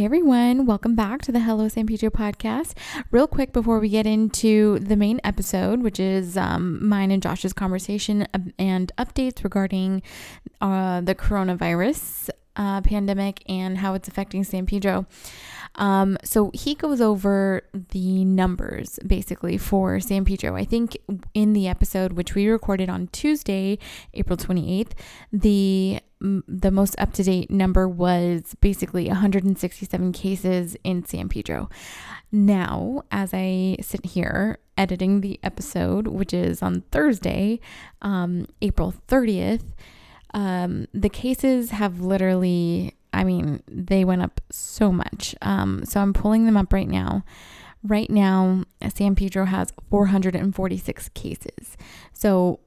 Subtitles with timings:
[0.00, 2.72] Hey everyone, welcome back to the Hello San Pedro podcast.
[3.10, 7.52] Real quick before we get into the main episode, which is um, mine and Josh's
[7.52, 8.26] conversation
[8.58, 10.00] and updates regarding
[10.62, 15.04] uh, the coronavirus uh, pandemic and how it's affecting San Pedro.
[15.76, 20.56] Um, so he goes over the numbers basically for San Pedro.
[20.56, 20.96] I think
[21.34, 23.78] in the episode which we recorded on Tuesday,
[24.14, 24.92] April 28th,
[25.32, 31.70] the the most up to date number was basically 167 cases in San Pedro.
[32.30, 37.58] Now, as I sit here editing the episode, which is on Thursday,
[38.02, 39.72] um, April 30th,
[40.34, 45.34] um, the cases have literally I mean, they went up so much.
[45.42, 47.24] Um, so I'm pulling them up right now.
[47.82, 51.76] Right now, San Pedro has 446 cases.
[52.12, 52.60] So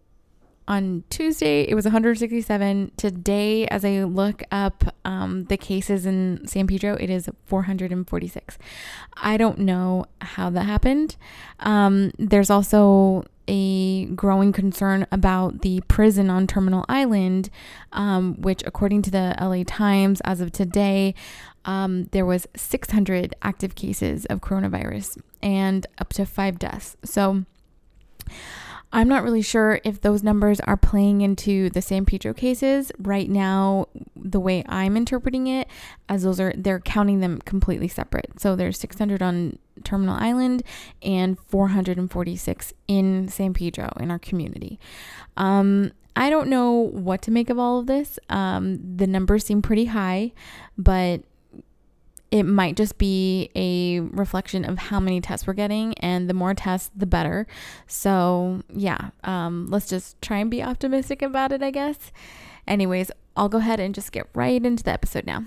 [0.67, 2.91] on Tuesday, it was 167.
[2.95, 8.57] Today, as I look up um, the cases in San Pedro, it is 446.
[9.17, 11.17] I don't know how that happened.
[11.59, 17.49] Um, there's also a growing concern about the prison on Terminal Island,
[17.91, 21.13] um, which, according to the LA Times, as of today,
[21.65, 26.97] um, there was 600 active cases of coronavirus and up to five deaths.
[27.03, 27.45] So
[28.91, 33.27] I'm not really sure if those numbers are playing into the San Pedro cases right
[33.27, 33.87] now.
[34.15, 35.67] The way I'm interpreting it,
[36.07, 38.39] as those are they're counting them completely separate.
[38.39, 40.63] So there's 600 on Terminal Island
[41.01, 44.79] and 446 in San Pedro in our community.
[45.37, 48.19] Um, I don't know what to make of all of this.
[48.29, 50.31] Um, the numbers seem pretty high,
[50.77, 51.23] but
[52.33, 56.55] it might just be a reflection of how many tests we're getting and the more
[56.55, 57.45] tests the better
[57.85, 62.11] so yeah um, let's just try and be optimistic about it i guess
[62.67, 65.43] anyways i'll go ahead and just get right into the episode now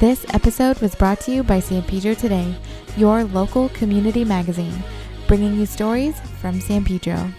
[0.00, 2.54] this episode was brought to you by san pedro today
[2.96, 4.82] your local community magazine
[5.28, 7.30] bringing you stories from san pedro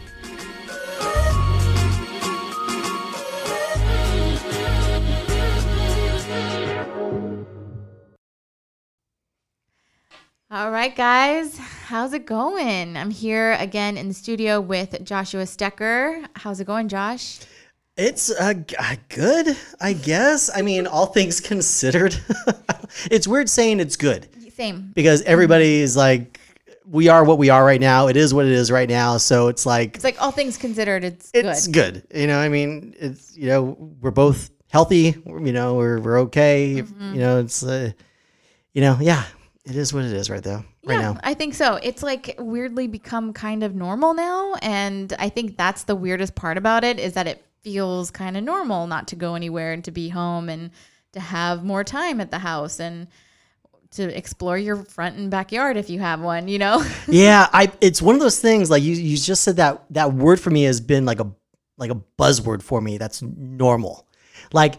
[10.53, 12.97] All right, guys, how's it going?
[12.97, 16.27] I'm here again in the studio with Joshua Stecker.
[16.35, 17.39] How's it going, Josh?
[17.97, 18.53] It's uh,
[19.09, 20.49] good, I guess.
[20.53, 22.15] I mean, all things considered,
[23.11, 24.27] it's weird saying it's good.
[24.55, 24.91] Same.
[24.93, 26.39] Because everybody is like,
[26.85, 28.07] we are what we are right now.
[28.07, 29.17] It is what it is right now.
[29.17, 32.05] So it's like it's like all things considered, it's it's good.
[32.09, 32.19] good.
[32.19, 35.15] You know, I mean, it's you know, we're both healthy.
[35.25, 36.81] You know, we're we're okay.
[36.81, 37.13] Mm-hmm.
[37.13, 37.91] You know, it's uh,
[38.73, 39.23] you know, yeah,
[39.65, 41.17] it is what it is right there, right yeah, now.
[41.23, 41.75] I think so.
[41.75, 44.55] It's like weirdly become kind of normal now.
[44.61, 48.43] And I think that's the weirdest part about it is that it feels kind of
[48.43, 50.71] normal not to go anywhere and to be home and
[51.13, 53.07] to have more time at the house and
[53.91, 56.83] to explore your front and backyard if you have one, you know?
[57.07, 60.39] yeah, I it's one of those things like you you just said that that word
[60.39, 61.29] for me has been like a
[61.77, 64.07] like a buzzword for me that's normal.
[64.53, 64.75] Like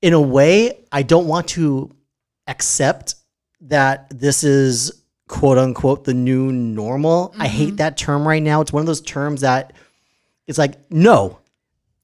[0.00, 1.90] in a way I don't want to
[2.46, 3.16] accept
[3.62, 7.30] that this is quote unquote the new normal.
[7.30, 7.42] Mm-hmm.
[7.42, 7.76] I hate mm-hmm.
[7.76, 8.60] that term right now.
[8.60, 9.74] It's one of those terms that
[10.46, 11.38] it's like, no,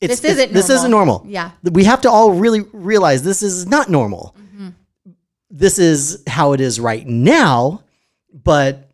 [0.01, 1.25] it's, this isn't this isn't normal.
[1.27, 1.51] Yeah.
[1.63, 4.35] We have to all really realize this is not normal.
[4.39, 4.69] Mm-hmm.
[5.51, 7.83] This is how it is right now,
[8.33, 8.91] but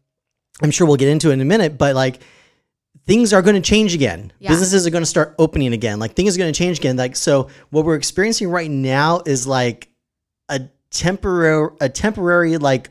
[0.62, 2.20] I'm sure we'll get into it in a minute, but like
[3.06, 4.32] things are going to change again.
[4.40, 4.48] Yeah.
[4.48, 6.00] Businesses are going to start opening again.
[6.00, 6.96] Like things are going to change again.
[6.96, 9.88] Like so what we're experiencing right now is like
[10.48, 12.90] a temporary a temporary like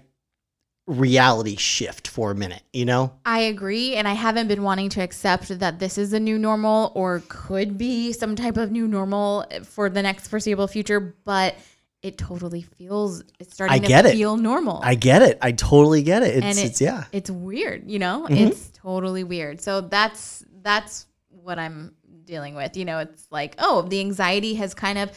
[0.88, 3.14] reality shift for a minute, you know?
[3.26, 3.96] I agree.
[3.96, 7.78] And I haven't been wanting to accept that this is a new normal or could
[7.78, 11.56] be some type of new normal for the next foreseeable future, but
[12.04, 14.80] it totally feels it's starting I get to feel normal.
[14.84, 15.40] I get it.
[15.42, 16.36] I totally get it.
[16.36, 17.06] It's, and it, it's yeah.
[17.12, 18.28] It's weird, you know?
[18.30, 18.48] Mm-hmm.
[18.48, 19.62] It's totally weird.
[19.62, 21.96] So that's that's what I'm
[22.26, 22.78] dealing with.
[22.78, 25.12] You know, it's like, oh, the anxiety has kind of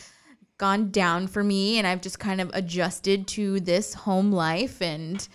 [0.56, 5.26] gone down for me and I've just kind of adjusted to this home life and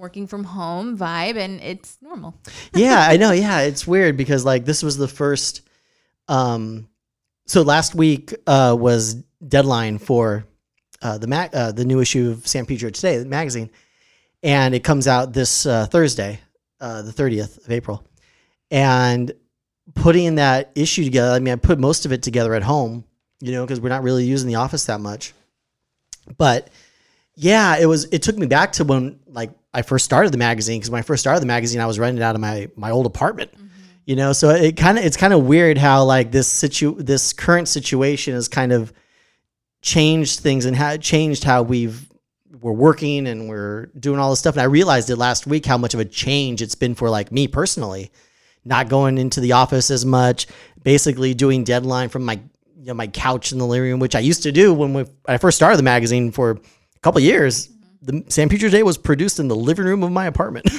[0.00, 2.34] working from home vibe and it's normal.
[2.74, 3.32] yeah, I know.
[3.32, 5.60] Yeah, it's weird because like this was the first.
[6.26, 6.88] Um,
[7.46, 9.14] so last week uh, was
[9.46, 10.46] deadline for
[11.02, 13.70] uh, the mag- uh, the new issue of San Pedro Today the magazine,
[14.42, 16.40] and it comes out this uh, Thursday,
[16.80, 18.02] uh, the thirtieth of April,
[18.70, 19.32] and
[19.94, 21.32] putting that issue together.
[21.32, 23.04] I mean, I put most of it together at home,
[23.40, 25.34] you know, because we're not really using the office that much,
[26.38, 26.70] but
[27.34, 28.06] yeah, it was.
[28.12, 31.02] It took me back to when like I first started the magazine because when I
[31.02, 33.52] first started the magazine, I was renting out of my my old apartment.
[34.06, 37.32] You know, so it kind of it's kind of weird how like this situ this
[37.32, 38.92] current situation has kind of
[39.82, 42.10] changed things and how changed how we've
[42.60, 44.54] we're working and we're doing all this stuff.
[44.54, 47.32] And I realized it last week how much of a change it's been for like
[47.32, 48.10] me personally,
[48.64, 50.46] not going into the office as much,
[50.82, 52.40] basically doing deadline from my
[52.80, 55.04] you know my couch in the living room, which I used to do when we,
[55.26, 57.68] I first started the magazine for a couple years.
[58.02, 60.70] The San Pedro Today was produced in the living room of my apartment.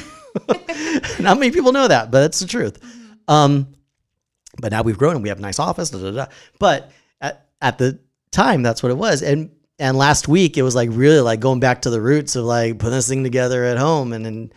[1.19, 2.79] Not many people know that, but that's the truth.
[3.27, 3.67] Um,
[4.59, 5.89] but now we've grown and we have a nice office.
[5.89, 6.25] Da, da, da.
[6.59, 6.91] But
[7.21, 7.99] at, at the
[8.31, 9.21] time, that's what it was.
[9.21, 12.45] And and last week it was like really like going back to the roots of
[12.45, 14.13] like putting this thing together at home.
[14.13, 14.53] And then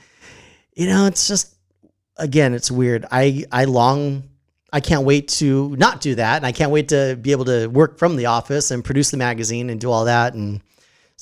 [0.74, 1.54] you know, it's just
[2.16, 3.06] again, it's weird.
[3.10, 4.24] I I long.
[4.72, 7.68] I can't wait to not do that, and I can't wait to be able to
[7.68, 10.34] work from the office and produce the magazine and do all that.
[10.34, 10.62] And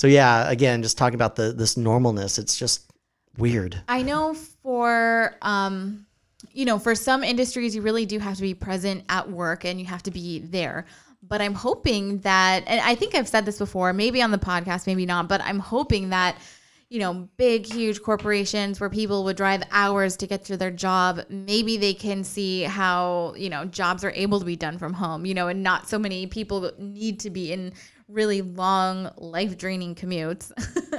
[0.02, 2.90] so, yeah, again, just talking about the this normalness, it's just
[3.38, 3.80] weird.
[3.86, 6.06] I know for um
[6.50, 9.78] you know, for some industries you really do have to be present at work and
[9.78, 10.86] you have to be there.
[11.22, 14.88] But I'm hoping that and I think I've said this before, maybe on the podcast,
[14.88, 16.36] maybe not, but I'm hoping that
[16.90, 21.22] you know, big, huge corporations where people would drive hours to get to their job,
[21.30, 25.24] maybe they can see how, you know, jobs are able to be done from home,
[25.24, 27.72] you know, and not so many people need to be in
[28.12, 30.52] really long, life draining commutes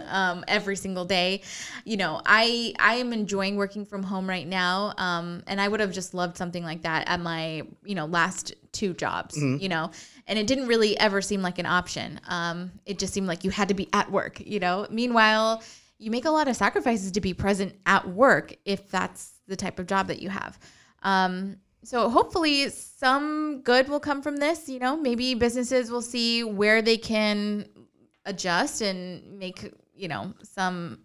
[0.07, 1.42] um, every single day.
[1.86, 4.94] You know, I I am enjoying working from home right now.
[4.98, 8.54] Um, and I would have just loved something like that at my, you know, last
[8.71, 9.92] two jobs, you know,
[10.27, 12.19] and it didn't really ever seem like an option.
[12.27, 14.88] Um, it just seemed like you had to be at work, you know.
[14.89, 15.63] Meanwhile,
[16.00, 19.80] you make a lot of sacrifices to be present at work if that's the type
[19.80, 20.60] of job that you have.
[21.84, 24.70] So hopefully some good will come from this.
[24.70, 27.68] You know, maybe businesses will see where they can
[28.26, 31.00] adjust and make you know some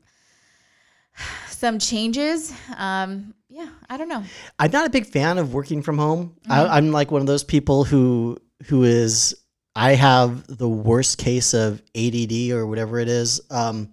[1.48, 2.52] some changes.
[2.76, 4.22] Um, yeah, I don't know.
[4.58, 6.36] I'm not a big fan of working from home.
[6.48, 9.34] I, I'm like one of those people who who is
[9.74, 13.40] I have the worst case of ADD or whatever it is.
[13.50, 13.92] Um,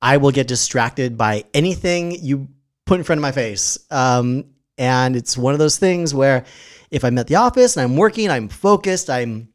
[0.00, 2.48] I will get distracted by anything you
[2.86, 4.44] put in front of my face, um,
[4.78, 6.44] and it's one of those things where
[6.90, 9.10] if I'm at the office and I'm working, I'm focused.
[9.10, 9.48] I'm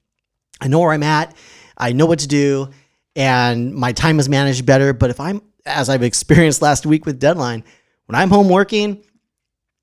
[0.62, 1.36] I know where I'm at.
[1.78, 2.70] I know what to do,
[3.16, 4.94] and my time is managed better.
[4.94, 7.64] But if I'm as I've experienced last week with deadline,
[8.06, 9.04] when I'm home working,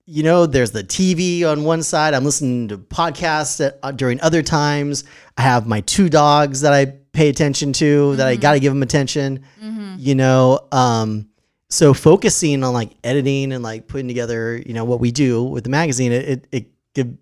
[0.07, 2.15] you know, there's the TV on one side.
[2.15, 5.05] I'm listening to podcasts at, uh, during other times.
[5.37, 8.73] I have my two dogs that I pay attention to that I got to give
[8.73, 9.45] them attention.
[9.99, 11.29] You know, um,
[11.70, 15.64] so focusing on like editing and like putting together, you know, what we do with
[15.64, 17.17] the magazine, it it, it could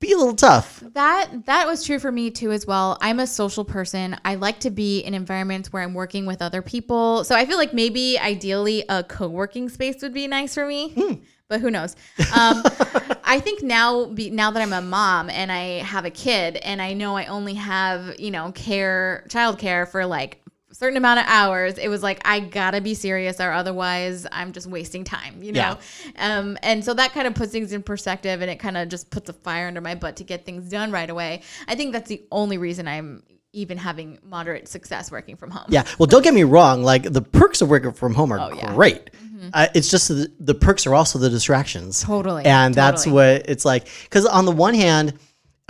[0.00, 0.82] be a little tough.
[0.92, 2.98] That that was true for me too as well.
[3.00, 4.16] I'm a social person.
[4.24, 7.24] I like to be in environments where I'm working with other people.
[7.24, 11.22] So I feel like maybe ideally a co-working space would be nice for me.
[11.48, 11.94] But who knows?
[12.18, 12.62] Um,
[13.24, 16.82] I think now, be, now that I'm a mom and I have a kid, and
[16.82, 20.42] I know I only have you know care, child care for like
[20.76, 21.78] certain amount of hours.
[21.78, 25.42] It was like I gotta be serious, or otherwise I'm just wasting time.
[25.42, 25.78] You know.
[26.18, 29.10] Um, and so that kind of puts things in perspective, and it kind of just
[29.10, 31.42] puts a fire under my butt to get things done right away.
[31.68, 35.64] I think that's the only reason I'm even having moderate success working from home.
[35.70, 35.84] Yeah.
[35.98, 36.82] Well, don't get me wrong.
[36.82, 38.74] Like the perks of working from home are Oh, yeah.
[38.74, 39.08] great.
[39.54, 42.02] Uh, it's just the, the perks are also the distractions.
[42.02, 43.36] Totally, And that's totally.
[43.38, 43.88] what it's like.
[44.04, 45.14] Because on the one hand,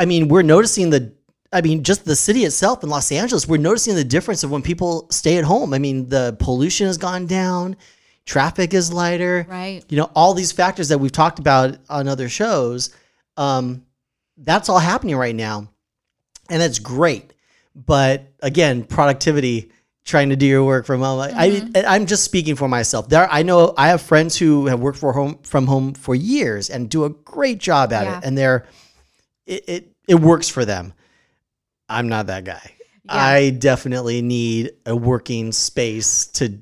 [0.00, 1.12] I mean, we're noticing the,
[1.52, 4.62] I mean, just the city itself in Los Angeles, we're noticing the difference of when
[4.62, 5.72] people stay at home.
[5.72, 7.76] I mean, the pollution has gone down,
[8.24, 9.46] traffic is lighter.
[9.48, 9.82] Right.
[9.88, 12.94] You know, all these factors that we've talked about on other shows,
[13.36, 13.84] um,
[14.36, 15.68] that's all happening right now.
[16.50, 17.32] And that's great.
[17.74, 19.70] But again, productivity,
[20.04, 21.20] trying to do your work from home.
[21.20, 23.08] I, I, I'm just speaking for myself.
[23.08, 26.70] There, I know I have friends who have worked for home from home for years
[26.70, 28.18] and do a great job at Yeah.
[28.18, 28.66] it, and they're
[29.46, 30.92] it, it it works for them.
[31.88, 32.72] I'm not that guy.
[33.04, 33.14] Yeah.
[33.14, 36.60] I definitely need a working space to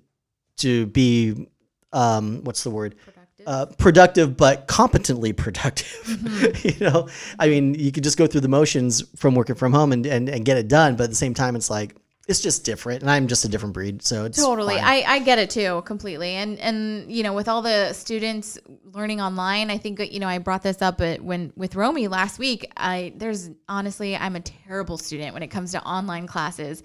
[0.58, 1.48] to be
[1.92, 3.46] um what's the word Productive.
[3.46, 6.68] uh, productive but competently productive Mm-hmm.
[6.68, 9.92] you know i mean you could just go through the motions from working from home
[9.92, 12.64] and, and, and get it done but at the same time it's like it's just
[12.64, 14.76] different, and I'm just a different breed, so it's Totally.
[14.76, 14.84] fine.
[14.84, 16.30] I, I get it too, completely.
[16.30, 18.58] And and you know, with all the students
[18.92, 22.38] learning online, I think you know, I brought this up at, when with Romy last
[22.38, 22.70] week.
[22.76, 26.82] I there's honestly, I'm a terrible student when it comes to online classes.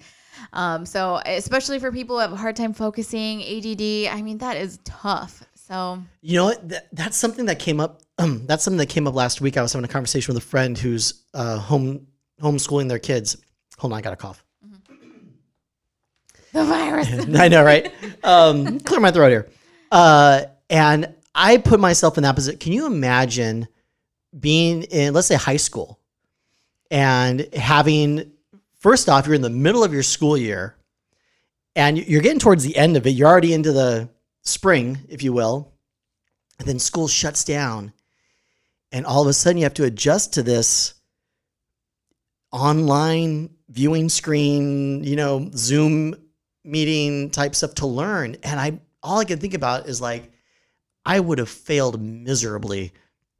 [0.52, 4.56] Um, so especially for people who have a hard time focusing, ADD, I mean that
[4.56, 5.42] is tough.
[5.54, 6.68] So You know what?
[6.68, 8.02] That, that's something that came up.
[8.18, 9.56] Um, that's something that came up last week.
[9.56, 12.08] I was having a conversation with a friend who's uh, home
[12.42, 13.36] homeschooling their kids.
[13.78, 14.44] Hold on, I got a cough.
[16.52, 17.08] the virus.
[17.36, 17.92] I know, right?
[18.24, 19.48] Um, clear my throat here.
[19.90, 22.58] Uh, and I put myself in that position.
[22.58, 23.68] Can you imagine
[24.38, 25.98] being in, let's say, high school,
[26.90, 28.32] and having
[28.78, 30.76] first off, you're in the middle of your school year,
[31.76, 33.10] and you're getting towards the end of it.
[33.10, 34.08] You're already into the
[34.42, 35.72] spring, if you will,
[36.58, 37.92] and then school shuts down,
[38.90, 40.94] and all of a sudden you have to adjust to this
[42.52, 46.16] online viewing screen, you know, Zoom
[46.70, 48.36] meeting type stuff to learn.
[48.42, 50.30] And I all I can think about is like
[51.04, 52.92] I would have failed miserably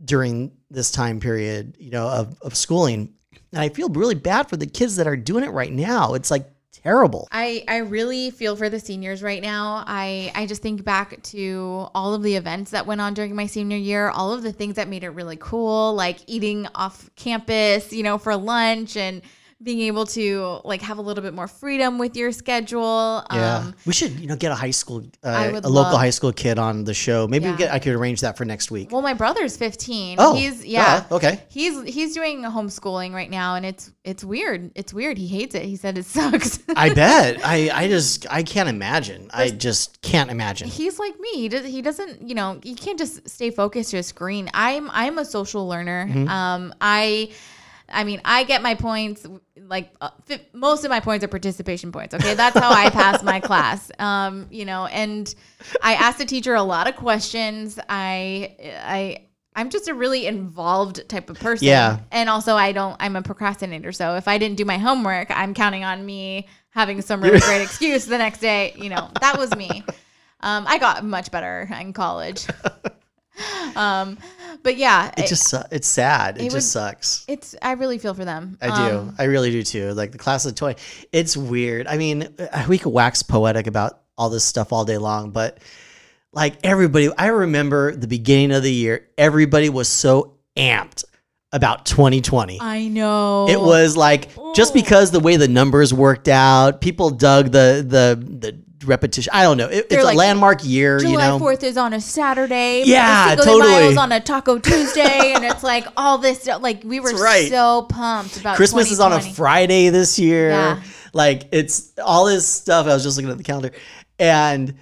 [0.04, 3.14] during this time period, you know, of, of schooling.
[3.52, 6.14] And I feel really bad for the kids that are doing it right now.
[6.14, 7.28] It's like terrible.
[7.30, 9.84] I, I really feel for the seniors right now.
[9.86, 13.46] I, I just think back to all of the events that went on during my
[13.46, 17.92] senior year, all of the things that made it really cool, like eating off campus,
[17.92, 19.22] you know, for lunch and
[19.62, 23.24] being able to like have a little bit more freedom with your schedule.
[23.32, 26.10] Yeah, Um, we should you know get a high school, uh, a local love- high
[26.10, 27.28] school kid on the show.
[27.28, 27.56] Maybe we Yeah.
[27.56, 28.90] get I could arrange that for next week.
[28.90, 30.16] well, my brother's 15.
[30.18, 31.04] Oh, he's yeah.
[31.08, 31.44] duh, okay.
[31.50, 34.70] He's he's doing homeschooling right now and it's it's weird.
[34.74, 35.18] It's weird.
[35.18, 35.64] He hates it.
[35.64, 36.60] He said it sucks.
[36.74, 37.40] I bet.
[37.44, 39.30] I I just I can't imagine.
[39.34, 40.68] I just can't imagine.
[40.68, 41.30] he's like me.
[41.34, 41.66] He does.
[41.66, 42.26] He doesn't.
[42.28, 44.48] You know, you can't just stay focused to a screen.
[44.54, 44.90] I'm.
[44.92, 46.06] I'm a social learner.
[46.08, 46.28] Mm-hmm.
[46.28, 46.74] Um.
[46.80, 47.30] I.
[47.92, 49.26] I mean, I get my points.
[49.70, 52.12] Like uh, fi- most of my points are participation points.
[52.14, 53.90] Okay, that's how I pass my class.
[53.98, 54.48] Um.
[54.50, 55.32] You know, and
[55.82, 57.78] I asked the teacher a lot of questions.
[57.88, 58.56] I.
[58.84, 59.26] I.
[59.56, 61.66] I'm just a really involved type of person.
[61.66, 61.98] Yeah.
[62.12, 63.90] And also I don't I'm a procrastinator.
[63.90, 67.60] So if I didn't do my homework, I'm counting on me having some really great
[67.60, 68.74] excuse the next day.
[68.76, 69.84] You know, that was me.
[70.42, 72.46] Um, I got much better in college.
[73.76, 74.18] um,
[74.62, 76.36] but yeah, It just su- it's sad.
[76.36, 77.24] It, it just would- sucks.
[77.28, 78.58] it's I really feel for them.
[78.60, 78.98] I do.
[78.98, 79.92] Um, I really do too.
[79.92, 80.74] Like the class of toy.
[81.12, 81.86] It's weird.
[81.86, 85.58] I mean, uh, we could wax poetic about all this stuff all day long, but
[86.32, 91.04] like everybody, I remember the beginning of the year, everybody was so amped
[91.52, 92.58] about 2020.
[92.60, 93.48] I know.
[93.48, 98.22] It was like just because the way the numbers worked out, people dug the the
[98.38, 99.30] the repetition.
[99.34, 99.68] I don't know.
[99.68, 101.38] It, it's like, a landmark year, July you know.
[101.38, 102.84] Fourth is on a Saturday.
[102.86, 103.92] Yeah, Cinco de Mayo totally.
[103.92, 106.42] is on a Taco Tuesday, and it's like all this.
[106.42, 106.62] stuff.
[106.62, 107.48] Like we were right.
[107.50, 110.50] so pumped about Christmas is on a Friday this year.
[110.50, 110.82] Yeah.
[111.12, 112.86] Like it's all this stuff.
[112.86, 113.72] I was just looking at the calendar,
[114.18, 114.74] and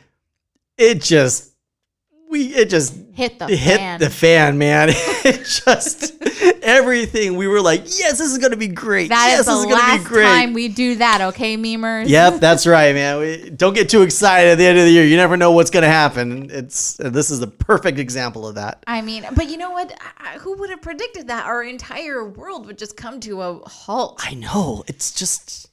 [0.76, 1.52] it just
[2.30, 3.98] we it just Hit the hit fan.
[4.00, 4.88] the fan, man.
[4.92, 6.12] it just
[6.62, 7.36] everything.
[7.36, 9.08] We were like, yes, this is gonna be great.
[9.08, 10.22] That yes, is this the is gonna last be great.
[10.24, 12.08] time we do that, okay, memers?
[12.08, 13.18] Yep, that's right, man.
[13.18, 15.04] We, don't get too excited at the end of the year.
[15.04, 16.48] You never know what's going to happen.
[16.50, 18.84] It's this is a perfect example of that.
[18.86, 19.92] I mean, but you know what?
[20.18, 24.20] I- Who would have predicted that our entire world would just come to a halt?
[24.24, 24.84] I know.
[24.86, 25.67] It's just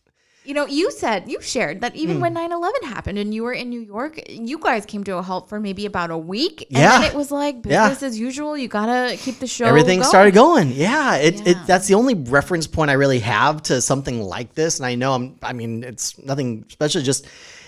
[0.46, 1.98] You know, you said, you shared that Hmm.
[2.00, 5.18] even when 9 11 happened and you were in New York, you guys came to
[5.18, 6.68] a halt for maybe about a week.
[6.70, 7.00] And Yeah.
[7.00, 7.90] then it was like Yeah.
[7.90, 8.56] business as usual.
[8.58, 10.10] You got to keep the show everything going.
[10.10, 10.72] started going.
[10.72, 11.44] Yeah, it, Yeah.
[11.52, 14.78] it that's the only reference point I really have to something like this.
[14.80, 15.36] And I know I'm.
[15.42, 17.02] I mean, it's nothing special.
[17.02, 17.26] Just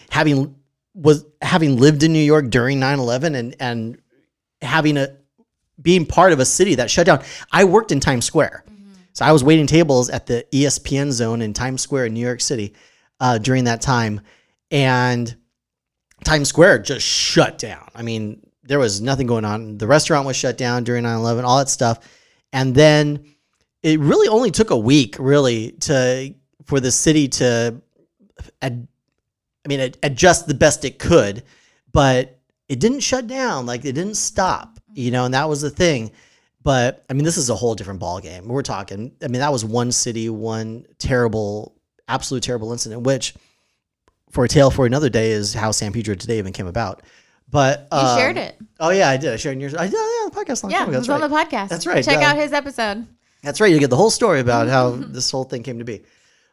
[0.09, 0.55] having
[0.93, 3.97] was having lived in New York during 9-11 and and
[4.61, 5.09] having a
[5.81, 7.21] being part of a city that shut down.
[7.51, 8.63] I worked in Times Square.
[9.17, 12.39] So I was waiting tables at the ESPN zone in Times Square in New York
[12.39, 12.75] City
[13.19, 14.21] uh, during that time,
[14.69, 15.35] and
[16.23, 17.89] Times Square just shut down.
[17.95, 19.79] I mean, there was nothing going on.
[19.79, 22.07] The restaurant was shut down during 9/11, all that stuff,
[22.53, 23.25] and then
[23.81, 27.81] it really only took a week, really, to for the city to,
[28.61, 28.87] ad,
[29.65, 31.41] I mean, ad- adjust the best it could,
[31.91, 32.37] but
[32.69, 33.65] it didn't shut down.
[33.65, 36.11] Like it didn't stop, you know, and that was the thing.
[36.67, 38.49] But I mean, this is a whole different ball game.
[38.49, 39.13] We're talking.
[39.23, 41.73] I mean, that was one city, one terrible,
[42.09, 43.03] absolute terrible incident.
[43.03, 43.35] Which,
[44.31, 47.03] for a tale for another day, is how San Pedro today even came about.
[47.49, 48.57] But You um, shared it.
[48.81, 49.31] Oh yeah, I did.
[49.31, 49.75] I shared yours.
[49.75, 50.63] I did yeah, the podcast.
[50.63, 50.97] long Yeah, time it ago.
[50.97, 51.49] was That's on right.
[51.49, 51.69] the podcast.
[51.69, 52.03] That's right.
[52.03, 53.07] Check Uh, out his episode.
[53.43, 53.71] That's right.
[53.71, 56.03] You get the whole story about how this whole thing came to be.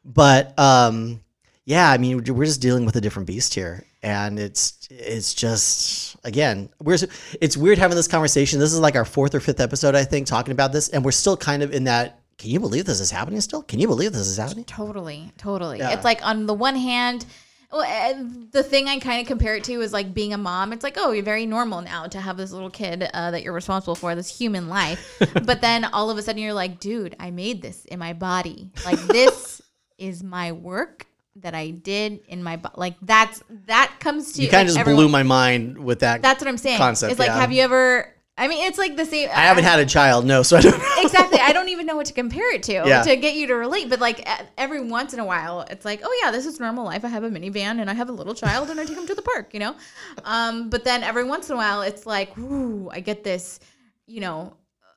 [0.04, 1.24] But um,
[1.66, 6.16] yeah, I mean, we're just dealing with a different beast here, and it's it's just
[6.25, 6.99] again, we're
[7.40, 8.61] it's weird having this conversation.
[8.61, 11.12] This is like our fourth or fifth episode, I think, talking about this, and we're
[11.12, 13.62] still kind of in that can you believe this is happening still?
[13.62, 14.64] Can you believe this is happening?
[14.64, 15.78] Totally, totally.
[15.78, 15.90] Yeah.
[15.94, 17.25] It's like on the one hand,
[17.73, 20.73] well, eh, the thing I kind of compare it to is like being a mom.
[20.73, 23.52] It's like, oh, you're very normal now to have this little kid uh, that you're
[23.52, 25.16] responsible for, this human life.
[25.44, 28.71] but then all of a sudden, you're like, dude, I made this in my body.
[28.85, 29.62] Like this
[29.97, 31.06] is my work
[31.37, 32.75] that I did in my body.
[32.79, 36.00] Like that's that comes to You kind like, of just everyone- blew my mind with
[36.00, 36.23] that.
[36.23, 36.79] That's what I'm saying.
[36.79, 37.41] concept, It's like, yeah.
[37.41, 38.11] have you ever?
[38.37, 39.29] I mean, it's like the same.
[39.31, 40.85] I haven't had a child, no, so I don't know.
[40.99, 41.38] exactly.
[41.38, 43.03] I don't even know what to compare it to Yeah.
[43.03, 43.88] to get you to relate.
[43.88, 47.05] But like every once in a while, it's like, oh yeah, this is normal life.
[47.05, 49.14] I have a minivan and I have a little child and I take him to
[49.14, 49.76] the park, you know.
[50.25, 53.61] Um, but then every once in a while, it's like, ooh, I get this,
[54.07, 54.55] you know,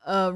[0.07, 0.33] uh,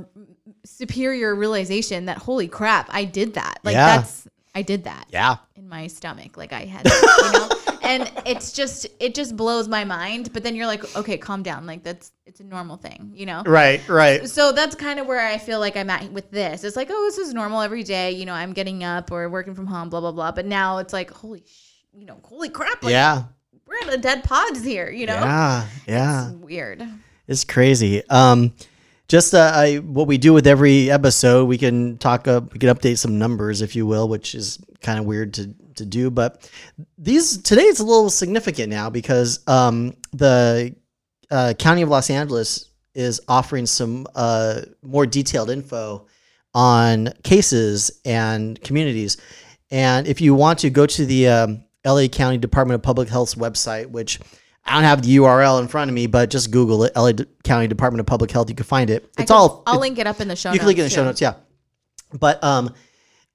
[0.65, 3.59] superior realization that holy crap, I did that.
[3.63, 3.97] Like Yeah.
[3.97, 5.37] that's I did that Yeah.
[5.71, 7.49] My stomach like i had you know
[7.81, 11.65] and it's just it just blows my mind but then you're like okay calm down
[11.65, 14.29] like that's it's a normal thing you know Right, right.
[14.29, 17.05] so that's kind of where i feel like i'm at with this it's like oh
[17.09, 20.01] this is normal every day you know i'm getting up or working from home blah
[20.01, 23.23] blah blah but now it's like holy sh- you know holy crap like, Yeah.
[23.65, 25.67] we're in a dead pods here you know Yeah.
[25.87, 26.27] Yeah.
[26.31, 26.83] it's weird
[27.27, 28.03] It's crazy.
[28.09, 28.53] Um,
[29.11, 32.69] just uh, I, what we do with every episode, we can talk up, we can
[32.69, 36.09] update some numbers, if you will, which is kind of weird to to do.
[36.09, 36.49] But
[36.97, 40.73] these today it's a little significant now because um, the
[41.29, 46.07] uh, County of Los Angeles is offering some uh, more detailed info
[46.53, 49.17] on cases and communities.
[49.71, 53.35] And if you want to go to the um, LA County Department of Public Health's
[53.35, 54.21] website, which
[54.65, 57.11] I don't have the URL in front of me, but just Google it, LA
[57.43, 58.49] County Department of Public Health.
[58.49, 59.03] You can find it.
[59.17, 59.63] It's can- all.
[59.65, 61.19] i'll it- link it up in the show you can link it in the notes,
[61.19, 61.41] show notes,
[62.13, 62.17] yeah.
[62.17, 62.73] But um,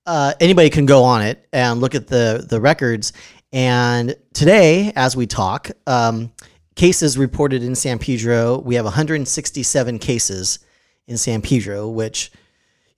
[0.06, 3.12] uh, anybody can go on it and look at the the records.
[3.52, 6.32] And today, as we talk, um,
[6.74, 10.58] cases reported in San Pedro, we have 167 cases
[11.06, 12.30] in San Pedro, which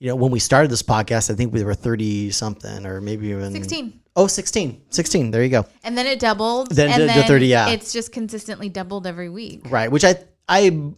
[0.01, 3.29] you know when we started this podcast, I think we were 30 something, or maybe
[3.29, 4.83] even 16 Oh, 16.
[4.91, 5.31] 16.
[5.31, 5.65] There you go.
[5.85, 7.69] and then it doubled Then and to- to then 30, yeah.
[7.69, 10.17] it's just consistently doubled every week Right, which I
[10.49, 10.93] I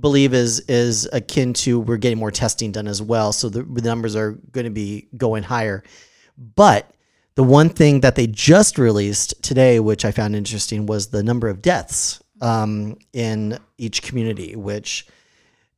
[0.00, 3.82] believe is is akin to we're getting more testing done as well, so the, the
[3.82, 5.84] numbers are going to be going higher.
[6.56, 6.90] But
[7.36, 11.48] the one thing that they just released today, which I found interesting, was the number
[11.48, 15.06] of deaths um, in each community, which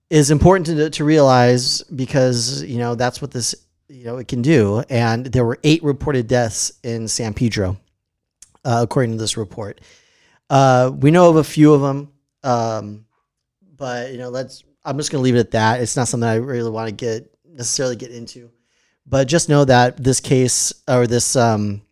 [0.08, 3.54] is important to, to realize because you know that's what this
[3.88, 4.82] you know it can do.
[4.88, 7.76] And there were eight reported deaths in San Pedro,
[8.64, 9.80] uh, according to this report.
[10.48, 13.06] Uh, we know of a few of them, um,
[13.76, 14.64] but you know, let's.
[14.84, 15.80] I'm just going to leave it at that.
[15.80, 18.50] It's not something I really want to get necessarily get into,
[19.06, 21.82] but just know that this case or this um,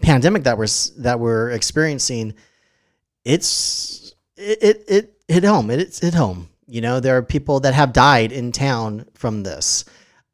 [0.00, 2.34] pandemic that we're that we're experiencing,
[3.24, 5.70] it's it it, it hit home.
[5.70, 6.48] It, it's hit home.
[6.66, 9.84] You know, there are people that have died in town from this.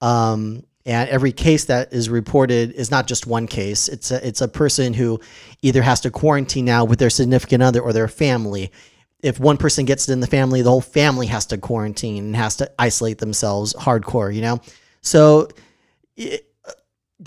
[0.00, 3.88] Um, and every case that is reported is not just one case.
[3.88, 5.20] It's a it's a person who
[5.60, 8.72] either has to quarantine now with their significant other or their family.
[9.20, 12.36] If one person gets it in the family, the whole family has to quarantine and
[12.36, 14.34] has to isolate themselves hardcore.
[14.34, 14.60] You know,
[15.02, 15.48] so
[16.16, 16.46] it,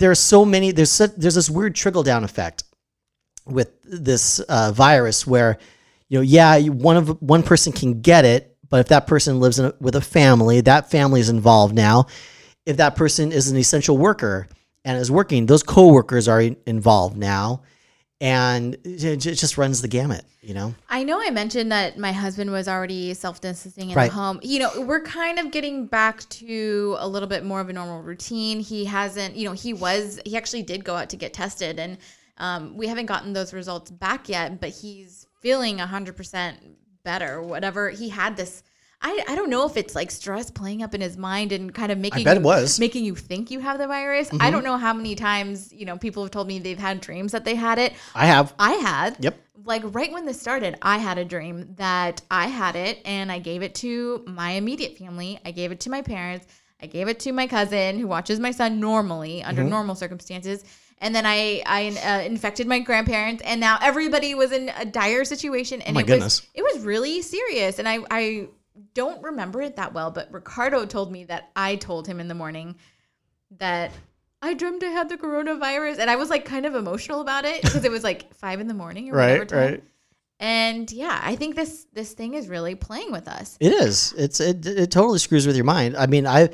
[0.02, 0.72] are so many.
[0.72, 2.64] There's such, there's this weird trickle down effect
[3.46, 5.58] with this uh, virus where
[6.08, 9.58] you know yeah one of one person can get it but if that person lives
[9.58, 12.06] a, with a family that family is involved now
[12.66, 14.48] if that person is an essential worker
[14.84, 17.62] and is working those coworkers are involved now
[18.20, 22.50] and it, just runs the gamut you know I know I mentioned that my husband
[22.52, 24.10] was already self distancing in Right.
[24.10, 24.38] the home.
[24.42, 28.02] You know, we're kind of getting back to a little bit more of a normal
[28.02, 28.60] routine.
[28.60, 31.96] He hasn't, you know, he was, he actually did go out to get tested and
[32.38, 36.54] um, we haven't gotten those results back yet, but he's feeling 100%
[37.04, 37.42] better.
[37.42, 37.90] Whatever.
[37.90, 38.62] He had this.
[39.02, 41.90] I, I don't know if it's like stress playing up in his mind and kind
[41.92, 42.74] of making bet you, it was.
[42.74, 42.80] Mm-hmm.
[42.82, 44.30] making you think you have the virus.
[44.40, 47.32] I don't know how many times you know people have told me they've had dreams
[47.32, 47.92] that they had it.
[48.14, 49.16] i have I had.
[49.20, 49.38] Yep.
[49.64, 53.38] Like right when this started, I had a dream that I had it and I
[53.38, 55.38] gave it to my immediate family.
[55.44, 56.46] I gave it to my parents.
[56.80, 59.48] I gave it to my cousin who watches my son normally Mm-hmm.
[59.48, 60.64] under normal circumstances.
[60.98, 61.88] And then I I
[62.22, 65.82] uh, infected my grandparents, and now everybody was in a dire situation.
[65.82, 66.42] And Oh it goodness.
[66.42, 67.78] was it was really serious.
[67.80, 68.48] And I I
[68.94, 72.34] don't remember it that well, but Ricardo told me that I told him in the
[72.34, 72.76] morning
[73.58, 73.92] that
[74.40, 77.62] I dreamt I had the coronavirus, and I was like kind of emotional about it
[77.62, 79.58] because it was like five in the morning or whatever right time.
[79.58, 79.84] right
[80.40, 83.56] And yeah, I think this this thing is really playing with us.
[83.60, 84.12] It is.
[84.16, 85.96] It's it, it totally screws with your mind.
[85.96, 86.50] I mean, I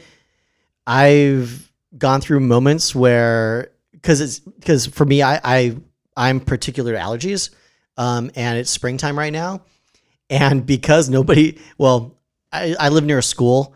[0.87, 5.77] I've gone through moments where because it's because for me, I I
[6.17, 7.51] I'm particular to allergies,
[7.97, 9.63] um, and it's springtime right now,
[10.31, 12.17] and because nobody, well,
[12.53, 13.75] I I live near a school,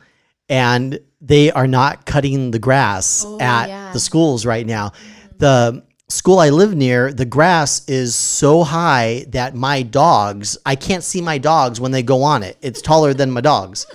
[0.49, 3.93] and they are not cutting the grass Oh, at yeah.
[3.93, 4.89] the schools right now.
[4.89, 5.39] Mm.
[5.39, 11.03] The school I live near, the grass is so high that my dogs, I can't
[11.05, 12.57] see my dogs when they go on it.
[12.61, 13.87] It's taller than my dogs.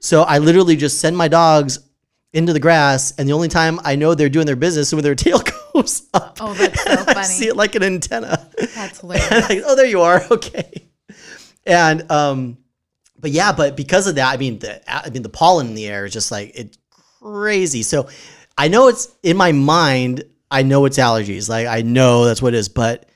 [0.00, 1.78] So I literally just send my dogs
[2.32, 5.04] into the grass, and the only time I know they're doing their business is when
[5.04, 5.40] their tail
[5.72, 6.38] goes up.
[6.40, 7.18] Oh, that's so funny.
[7.20, 8.48] I see it like an antenna.
[8.74, 9.48] That's hilarious.
[9.48, 10.22] like, oh, there you are.
[10.30, 10.70] Okay.
[11.66, 12.58] And um,
[13.18, 15.86] but yeah, but because of that, I mean, the I mean, the pollen in the
[15.86, 16.78] air is just like it's
[17.20, 17.82] crazy.
[17.82, 18.08] So
[18.58, 20.24] I know it's in my mind.
[20.50, 21.48] I know it's allergies.
[21.48, 22.68] Like I know that's what it is.
[22.68, 23.08] But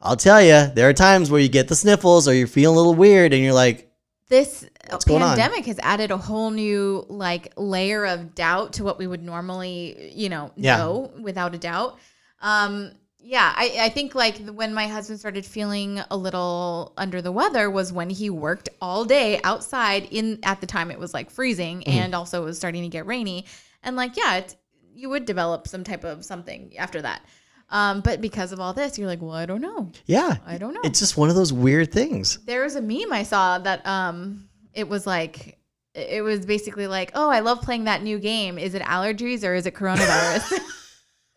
[0.00, 2.78] I'll tell you, there are times where you get the sniffles or you're feeling a
[2.78, 3.90] little weird, and you're like,
[4.28, 9.06] this What's pandemic has added a whole new like layer of doubt to what we
[9.06, 10.76] would normally, you know, Yeah.
[10.78, 11.98] know without a doubt.
[12.40, 17.32] Um, yeah, I, I think like when my husband started feeling a little under the
[17.32, 21.30] weather was when he worked all day outside in at the time it was like
[21.30, 21.90] freezing Mm-hmm.
[21.98, 23.44] and also it was starting to get rainy
[23.82, 24.56] and like yeah it's,
[24.94, 27.22] you would develop some type of something after that
[27.70, 30.72] um, but because of all this you're like well I don't know yeah, I don't
[30.74, 32.38] know it's just one of those weird things.
[32.46, 35.58] there was a meme I saw that um it was like
[35.94, 38.56] it was basically like, "Oh, I love playing that new game.
[38.56, 40.60] Is it allergies or is it coronavirus?"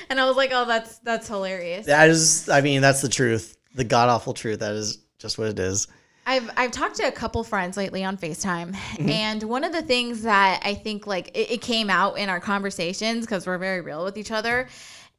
[0.10, 3.58] and I was like, "Oh, that's that's hilarious." That is, I mean, that's the truth.
[3.76, 4.60] The god awful truth.
[4.60, 5.88] That is just what it is.
[6.28, 9.10] I've I've talked to a couple friends lately on FaceTime, mm-hmm.
[9.10, 12.42] and one of the things that I think like it, it came out in our
[12.42, 14.68] conversations because we're very real with each other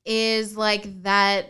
[0.05, 1.49] is like that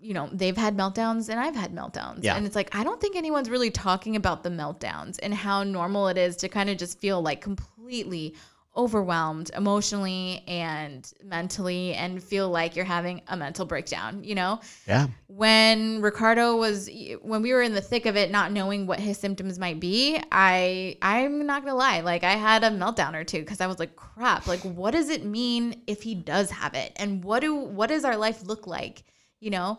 [0.00, 2.36] you know they've had meltdowns and I've had meltdowns, Yeah.
[2.36, 6.08] and it's like I don't think anyone's really talking about the meltdowns and how normal
[6.08, 8.34] it is to kind of just feel like completely
[8.78, 14.60] overwhelmed emotionally and mentally and feel like you're having a mental breakdown, you know?
[14.86, 15.08] Yeah.
[15.26, 16.88] when Ricardo was
[17.22, 20.20] when we were in the thick of it not knowing what his symptoms might be
[20.32, 23.66] I I'm not going to lie like I had a meltdown or two cuz I
[23.66, 27.40] was like crap like what does it mean if he does have it and what
[27.40, 29.02] do what does our life look like
[29.40, 29.78] you know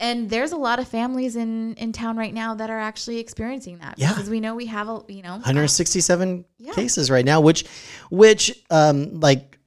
[0.00, 3.78] and there's a lot of families in in town right now that are actually experiencing
[3.78, 4.08] that Yeah.
[4.08, 6.72] because we know we have a you know 167 Yeah.
[6.72, 7.64] cases right now, which,
[8.10, 9.58] which, um, like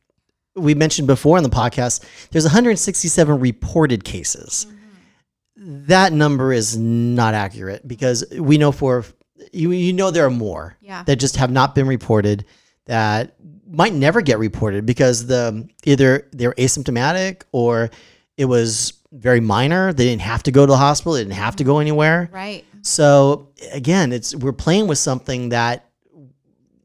[0.56, 4.68] we mentioned before in the podcast, there's 167 reported cases.
[4.70, 5.86] Mm-hmm.
[5.88, 9.06] That number is not accurate because we know for
[9.52, 11.04] you, you know there are more Yeah.
[11.04, 12.46] that just have not been reported
[12.86, 13.36] that
[13.68, 17.90] might never get reported because the either they're asymptomatic or
[18.38, 19.94] it was very minor.
[19.94, 21.14] They didn't have to go to the hospital.
[21.14, 22.30] They didn't have to go anywhere.
[22.32, 25.90] right So again, it's we're playing with something that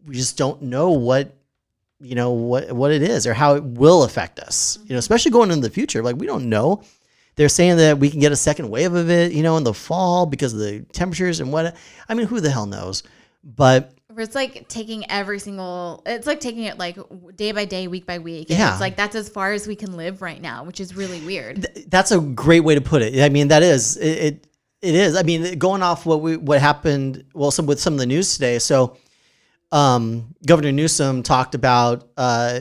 [0.07, 1.35] we just don't know what
[2.01, 4.79] you know what what it is or how it will affect us.
[4.85, 6.83] You know, especially going into the future, like we don't know.
[7.37, 9.73] They're saying that we can get a second wave of it, you know, in the
[9.73, 11.77] fall because of the temperatures and what.
[12.09, 13.05] I mean, who the hell knows?
[13.45, 16.99] But it's like taking every single it's like taking it like
[17.37, 18.73] day by day week by week and Yeah.
[18.73, 21.67] it's like that's as far as we can live right now which is really weird
[21.89, 23.23] that's a great way to put it.
[23.23, 24.05] I mean, that is it.
[24.19, 24.47] It,
[24.81, 25.17] it is.
[25.17, 27.25] I mean, going off what we what happened.
[27.35, 28.59] Well, some with some of the news today.
[28.61, 28.97] So,
[29.73, 32.61] um, Governor Newsom talked about uh,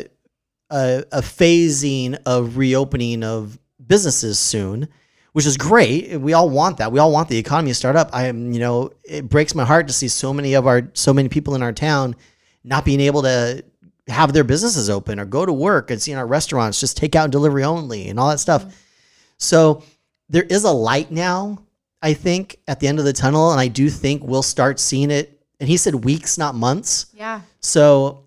[0.72, 4.88] a, a phasing of reopening of businesses soon,
[5.38, 6.19] which is great.
[6.19, 6.91] We all want that.
[6.91, 8.10] We all want the economy to start up.
[8.12, 11.13] I am, you know, it breaks my heart to see so many of our so
[11.13, 12.15] many people in our town
[12.63, 13.63] not being able to
[14.08, 17.26] have their businesses open or go to work and seeing our restaurants just take out
[17.26, 18.65] and delivery only and all that stuff.
[19.38, 19.84] So
[20.28, 21.60] there is a light now,
[22.02, 23.52] I think, at the end of the tunnel.
[23.52, 25.39] And I do think we'll start seeing it.
[25.60, 27.13] And he said weeks, not months.
[27.13, 28.23] yeah So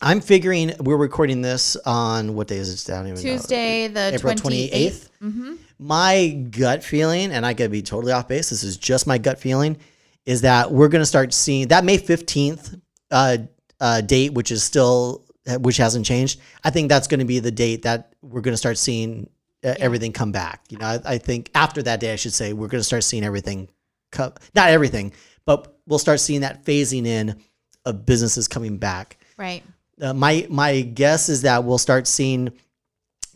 [0.00, 2.90] I'm figuring we're recording this on what day is it?
[2.90, 3.36] I don't even know.
[3.36, 5.08] tuesday the April 28th 28th.
[5.22, 5.54] mm-hmm.
[5.78, 9.38] My gut feeling, and I could be totally off base, this is just my gut
[9.38, 9.76] feeling,
[10.26, 13.38] is that we're going to start seeing that May 15th uh,
[13.80, 15.24] uh, date, which is still,
[15.60, 16.40] which hasn't changed.
[16.64, 19.30] I think that's going to be the date that we're going to start seeing
[19.64, 20.62] uh, everything come back.
[20.68, 23.04] You know, I, I think after that day, I should say, we're going to start
[23.04, 23.68] seeing everything
[24.16, 25.12] not everything,
[25.44, 27.40] but we'll start seeing that phasing in
[27.84, 29.62] of businesses coming back right
[30.00, 32.52] uh, my my guess is that we'll start seeing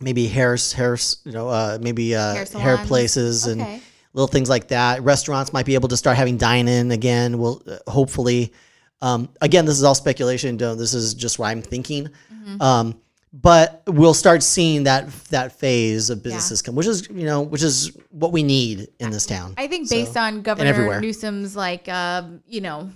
[0.03, 3.81] maybe hair hair you know uh, maybe uh, Hair hair, places and
[4.13, 5.03] little things like that.
[5.03, 7.39] Restaurants might be able to start having dine in again.
[7.39, 8.53] Will uh, hopefully.
[9.01, 10.57] Um, again, this is all speculation.
[10.57, 12.09] Don't, this is just what I'm thinking.
[12.33, 12.63] Mm-hmm.
[12.63, 13.01] Um,
[13.33, 17.63] but we'll start seeing that that phase of businesses come, which is you know which
[17.63, 19.55] is what we need in this town.
[19.57, 22.91] i think So- based on governor newsom's like uh, you know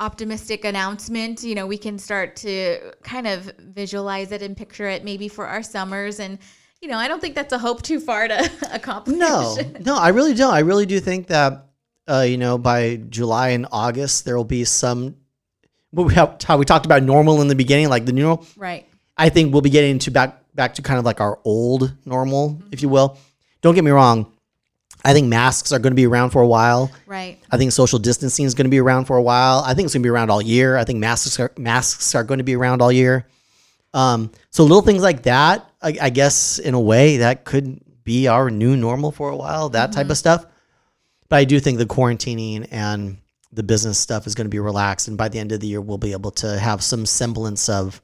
[0.00, 5.04] optimistic announcement you know we can start to kind of visualize it and picture it
[5.04, 6.38] maybe for our summers and
[6.80, 10.08] you know i don't think that's a hope too far to accomplish No, no, I
[10.08, 10.54] really don't.
[10.54, 11.66] I really do think that,
[12.08, 15.16] uh, you know, by July and August, there will be some,
[15.90, 18.46] what we have, how we talked about normal in the beginning, like the new normal.
[18.56, 18.86] Right.
[19.18, 22.60] I think we'll be getting to back back to kind of like our old normal,
[22.72, 23.18] if you will.
[23.60, 24.32] Don't get me wrong.
[25.04, 26.90] I think masks are going to be around for a while.
[27.06, 27.38] Right.
[27.50, 29.62] I think social distancing is going to be around for a while.
[29.64, 30.76] I think it's going to be around all year.
[30.76, 33.26] I think masks are, masks are going to be around all year.
[33.94, 38.28] Um, so little things like that, I, I guess, in a way, that could be
[38.28, 39.70] our new normal for a while.
[39.70, 40.44] That type of stuff.
[41.28, 43.18] But I do think the quarantining and
[43.52, 45.80] the business stuff is going to be relaxed, and by the end of the year,
[45.80, 48.00] we'll be able to have some semblance of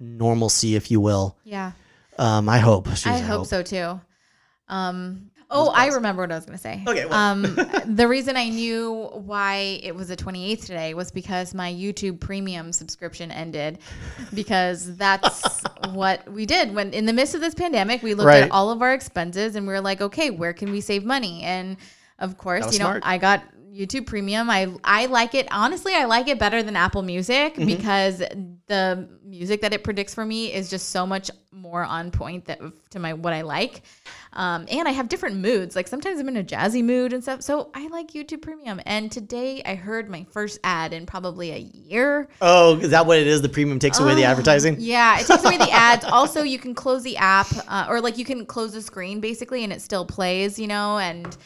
[0.00, 1.36] normalcy, if you will.
[1.44, 1.72] Yeah.
[2.18, 2.88] Um, I hope.
[2.88, 4.00] Jeez, I hope so too.
[4.68, 6.82] Um, oh, I remember what I was going to say.
[6.86, 7.14] Okay, what?
[7.14, 7.42] Um,
[7.86, 12.72] the reason I knew why it was the 28th today was because my YouTube premium
[12.72, 13.78] subscription ended
[14.34, 15.62] because that's
[15.92, 18.44] what we did when in the midst of this pandemic, we looked Right.
[18.44, 21.42] at all of our expenses and we were like, okay, where can we save money?
[21.42, 21.76] And
[22.18, 23.02] of course, you know, smart.
[23.04, 24.50] I got YouTube Premium.
[24.50, 25.48] I I like it.
[25.50, 27.64] Honestly, I like it better than Apple Music Mm-hmm.
[27.66, 28.18] because
[28.66, 32.60] the music that it predicts for me is just so much more on point that
[32.90, 33.82] to my what I like.
[34.34, 35.74] Um, and I have different moods.
[35.76, 37.42] Like sometimes I'm in a jazzy mood and stuff.
[37.42, 38.80] So I like YouTube Premium.
[38.86, 42.28] And today I heard my first ad in probably a year.
[42.40, 43.42] Oh, is that what it is?
[43.42, 44.76] The premium takes away the advertising?
[44.78, 46.04] Yeah, it takes away the ads.
[46.04, 49.64] Also, you can close the app, uh, or like you can close the screen basically,
[49.64, 50.58] and it still plays.
[50.58, 51.36] You know, and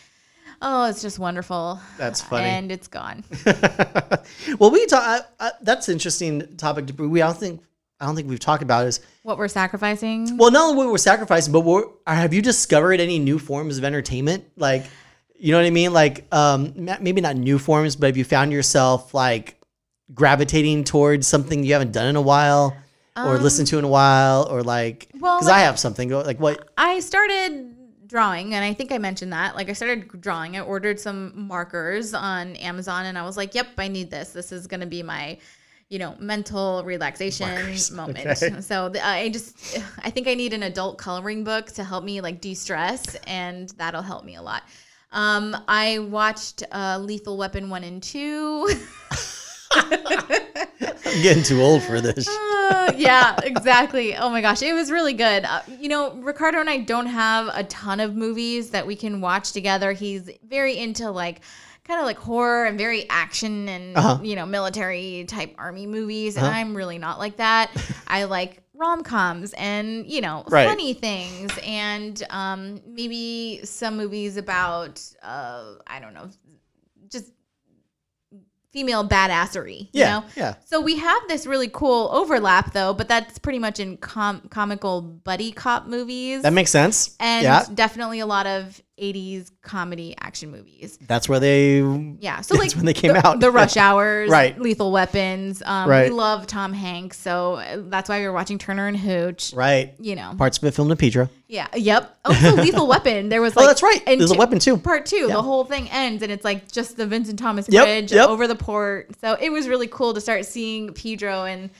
[0.62, 1.80] oh, it's just wonderful.
[1.98, 2.44] That's funny.
[2.46, 3.24] And it's gone.
[4.58, 5.26] well, we talk.
[5.38, 6.86] Uh, that's an interesting topic.
[6.88, 7.60] To, we I don't think
[8.00, 10.36] I don't think we've talked about is What we're sacrificing.
[10.36, 13.84] well, not only what we're sacrificing, but we're, have you discovered any new forms of
[13.84, 14.44] entertainment?
[14.56, 14.84] Like,
[15.38, 15.92] you know what I mean?
[15.92, 19.58] Like, um, maybe not new forms, but have you found yourself like
[20.12, 22.76] gravitating towards something you haven't done in a while,
[23.16, 25.08] or listened to in a while, or like?
[25.14, 26.10] Um, well, because I have something.
[26.10, 26.68] Like what?
[26.76, 27.75] I started
[28.06, 29.54] drawing, and I think I mentioned that.
[29.56, 30.56] Like, I started drawing.
[30.56, 34.30] I ordered some markers on Amazon, and I was like, "Yep, I need this.
[34.30, 35.38] This is gonna be my."
[35.88, 38.26] You know, mental relaxation Markers, moment.
[38.26, 38.56] okay.
[38.60, 42.20] So the, I just, I think I need an adult coloring book to help me
[42.20, 44.64] like de-stress, and that'll help me a lot.
[45.12, 48.68] Um, I watched uh, Lethal Weapon one and two.
[49.74, 52.28] I'm getting too old for this.
[52.28, 54.16] Uh, yeah, exactly.
[54.16, 55.44] Oh my gosh, it was really good.
[55.44, 59.20] Uh, you know, Ricardo and I don't have a ton of movies that we can
[59.20, 59.92] watch together.
[59.92, 61.40] He's very into like
[61.84, 64.18] kind of like horror and very action and Uh-huh.
[64.22, 67.70] you know military type army movies, and I'm really not like that.
[68.08, 70.68] I like rom coms and you know Right.
[70.68, 76.28] funny things and um, maybe some movies about uh, I don't know,
[78.72, 79.88] female badassery.
[79.92, 80.26] Yeah, you know?
[80.36, 80.54] yeah.
[80.64, 85.00] So we have this really cool overlap though, but that's pretty much in com- comical
[85.02, 86.42] buddy cop movies.
[86.42, 87.16] That makes sense.
[87.20, 90.98] and yeah, definitely a lot of 80s comedy action movies.
[91.06, 91.80] that's where they.
[92.20, 92.40] Yeah.
[92.40, 93.40] So like when they came the, out.
[93.40, 94.58] The Rush Hours, Right.
[94.58, 95.62] Lethal Weapons.
[95.64, 96.10] Um, Right.
[96.10, 99.52] We love Tom Hanks, so uh, that's why we were watching Turner and Hooch.
[99.54, 99.94] Right.
[100.00, 100.34] You know.
[100.38, 101.28] Parts of it filmed in Pedro.
[101.48, 101.68] Yeah.
[101.74, 102.18] Yep.
[102.24, 103.28] Also, Lethal Weapon.
[103.28, 104.02] There was Oh, that's right.
[104.06, 104.76] and There's a weapon too.
[104.78, 105.26] Part two.
[105.28, 108.28] The whole thing ends, and it's like just the Vincent Thomas Yep, Bridge yep.
[108.28, 109.10] over the port.
[109.20, 111.70] So it was really cool to start seeing Pedro and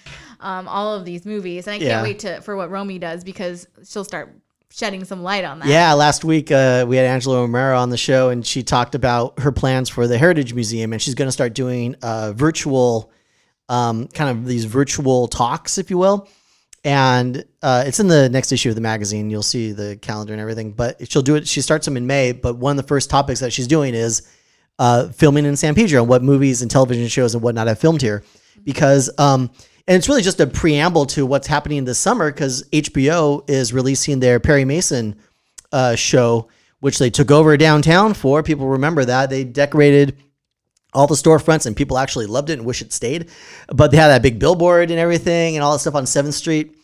[0.41, 2.03] um, all of these movies, and I can't Yeah.
[2.03, 4.37] wait to for what Romy does because she'll start
[4.71, 5.69] shedding some light on that.
[5.69, 9.39] Yeah, last week uh, we had Angela Romero on the show, and she talked about
[9.41, 13.11] her plans for the Heritage Museum, and she's going to start doing uh, virtual,
[13.69, 16.29] um, kind of these virtual talks, if you will.
[16.85, 19.29] And uh, it's in the next issue of the magazine.
[19.29, 20.71] You'll see the calendar and everything.
[20.71, 21.49] But she'll do it.
[21.49, 22.31] She starts them in May.
[22.31, 24.23] But one of the first topics that she's doing is
[24.79, 28.03] uh, filming in San Pedro and what movies and television shows and whatnot have filmed
[28.03, 28.23] here.
[28.63, 29.51] Because, um,
[29.87, 34.21] and it's really just a preamble to what's happening this summer because HBO is releasing
[34.21, 35.17] their Perry Mason
[35.73, 36.49] uh, show,
[36.81, 38.43] which they took over downtown for.
[38.43, 39.31] People remember that.
[39.31, 40.17] They decorated
[40.93, 43.31] all the storefronts and people actually loved it and wish it stayed.
[43.69, 46.77] But they had that big billboard and everything and all that stuff on 7th Street.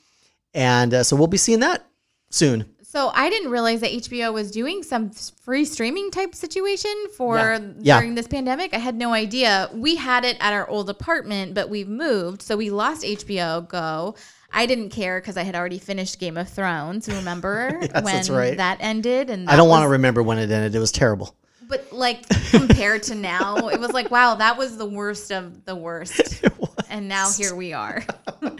[0.54, 1.84] And uh, so we'll be seeing that
[2.30, 2.71] soon.
[2.92, 7.60] So I didn't realize that HBO was doing some free streaming type situation for Yeah.
[7.80, 7.98] Yeah.
[8.00, 8.74] during this pandemic.
[8.74, 9.70] I had no idea.
[9.72, 14.14] We had it at our old apartment, but we've moved, so we lost HBO Go.
[14.52, 17.08] I didn't care because I had already finished Game of Thrones.
[17.08, 18.58] Remember when that's right.
[18.58, 19.30] that ended?
[19.30, 20.74] And I don't want to remember when it ended.
[20.74, 21.34] It was terrible.
[21.72, 25.74] But like compared to now, it was like wow, that was the worst of the
[25.74, 26.44] worst.
[26.90, 28.04] And now here we are.
[28.42, 28.52] um,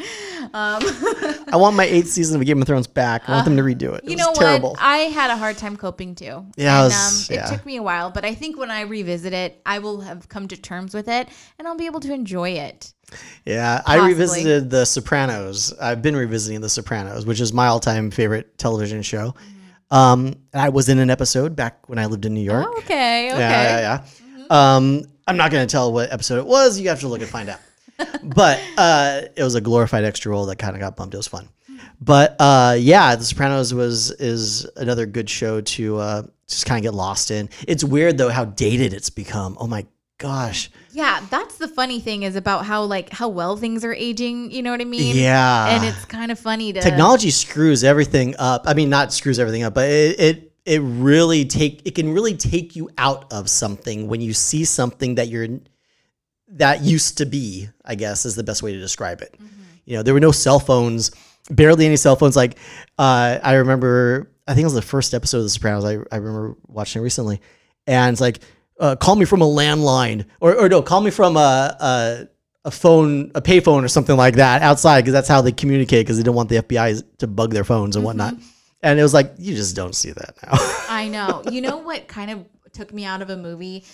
[0.54, 3.28] I want my eighth season of Game of Thrones back.
[3.28, 4.04] I want them to redo it.
[4.04, 4.70] It you was know terrible.
[4.70, 4.80] what?
[4.80, 6.46] I had a hard time coping too.
[6.56, 7.46] Yeah, and, was- um, yeah.
[7.46, 10.30] it took me a while, but I think when I revisit it, I will have
[10.30, 12.94] come to terms with it, and I'll be able to enjoy it.
[13.44, 15.74] Yeah, I revisited The Sopranos.
[15.78, 19.34] I've been revisiting The Sopranos, which is my all-time favorite television show.
[19.92, 22.66] Um, I was in an episode back when I lived in New York.
[22.78, 23.38] Okay, okay.
[23.38, 24.04] Yeah, yeah,
[24.38, 24.46] yeah.
[24.76, 26.80] Um, I'm not going to tell what episode it was.
[26.80, 27.60] You have to look and find out.
[28.22, 31.14] but uh, it was a glorified extra role that kind of got bumped.
[31.14, 31.48] It was fun.
[32.00, 36.82] But uh, yeah, The Sopranos was is another good show to uh, just kind of
[36.82, 37.48] get lost in.
[37.68, 39.56] It's weird though how dated it's become.
[39.60, 39.86] Oh my
[40.18, 40.70] gosh.
[40.92, 44.50] Yeah, that's the funny thing is about how like how well things are aging.
[44.50, 45.16] You know what I mean?
[45.16, 45.74] Yeah.
[45.74, 48.64] And it's kind of funny to technology screws everything up.
[48.66, 52.36] I mean, not screws everything up, but it, it it really take it can really
[52.36, 55.48] take you out of something when you see something that you're
[56.48, 57.68] that used to be.
[57.84, 59.34] I guess is the best way to describe it.
[59.84, 61.10] You know, there were no cell phones,
[61.50, 62.36] barely any cell phones.
[62.36, 62.58] Like
[62.98, 65.84] uh, I remember, I think it was the first episode of The Sopranos.
[65.84, 67.40] I I remember watching it recently,
[67.86, 68.40] and it's like,
[68.82, 71.76] uh, call me from a landline, or or no, call me from a.
[71.80, 72.28] a
[72.64, 76.16] a phone, a payphone, or something like that outside because that's how they communicate because
[76.16, 78.34] they don't want the FBI to bug their phones and whatnot.
[78.84, 80.52] And it was like you just don't see that now.
[80.88, 81.42] I know.
[81.50, 83.84] You know what kind of took me out of a movie?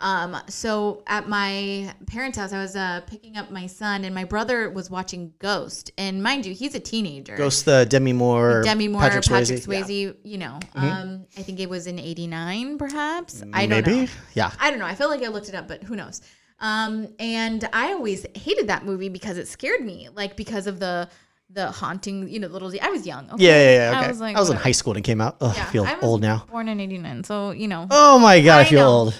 [0.00, 4.24] Um, so at my parents' house, I was uh, picking up my son, and my
[4.24, 5.90] brother was watching Ghost.
[5.98, 7.36] And mind you, he's a teenager.
[7.36, 9.66] Ghost the Demi Moore, Demi Moore, Patrick Patrick Swayze.
[9.66, 10.06] Swayze.
[10.22, 10.30] Yeah.
[10.30, 13.42] You know, um, I think it was in '89, perhaps.
[13.52, 14.08] I don't Maybe, know.
[14.34, 14.52] yeah.
[14.60, 14.86] I don't know.
[14.86, 16.22] I feel like I looked it up, but who knows?
[16.60, 21.08] Um, and I always hated that movie because it scared me, like because of the
[21.50, 22.28] the haunting.
[22.28, 22.72] You know, little.
[22.80, 23.30] I was young.
[23.32, 23.44] Okay?
[23.44, 23.96] Yeah, yeah, yeah.
[23.96, 24.06] Okay.
[24.06, 24.62] I was like, I in whatever.
[24.62, 25.38] high school when it came out.
[25.40, 26.46] Ugh, I feel I was old now.
[26.48, 27.88] Born in '89, so you know.
[27.90, 29.14] Oh my god, I, feel know, old.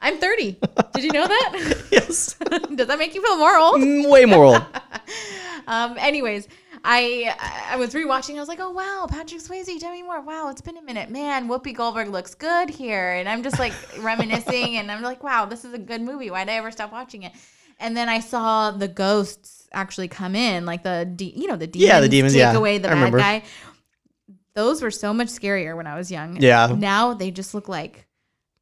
[0.00, 0.16] I know.
[0.16, 0.20] Ugh.
[0.20, 0.58] I'm 30.
[0.94, 1.84] Did you know that?
[1.92, 2.34] yes,
[2.74, 3.80] Does that make you feel more old?
[3.80, 4.62] Mm, way more old.
[5.66, 6.48] Um, anyways,
[6.82, 7.34] I
[7.70, 8.36] I was rewatching.
[8.36, 10.22] I was like, oh wow, Patrick Swayze, Demi Moore.
[10.22, 11.46] Wow, it's been a minute, man.
[11.46, 15.66] Whoopi Goldberg looks good here, and I'm just like reminiscing, and I'm like, wow, this
[15.66, 16.30] is a good movie.
[16.30, 17.32] Why did I ever stop watching it?
[17.78, 21.66] And then I saw the ghosts actually come in, like the de- you know the
[21.66, 22.54] demons, Yeah, the demons, take yeah.
[22.56, 23.18] away the I bad remember.
[23.18, 23.42] guy.
[24.54, 26.40] Those were so much scarier when I was young.
[26.40, 26.74] Yeah.
[26.74, 28.06] Now they just look like.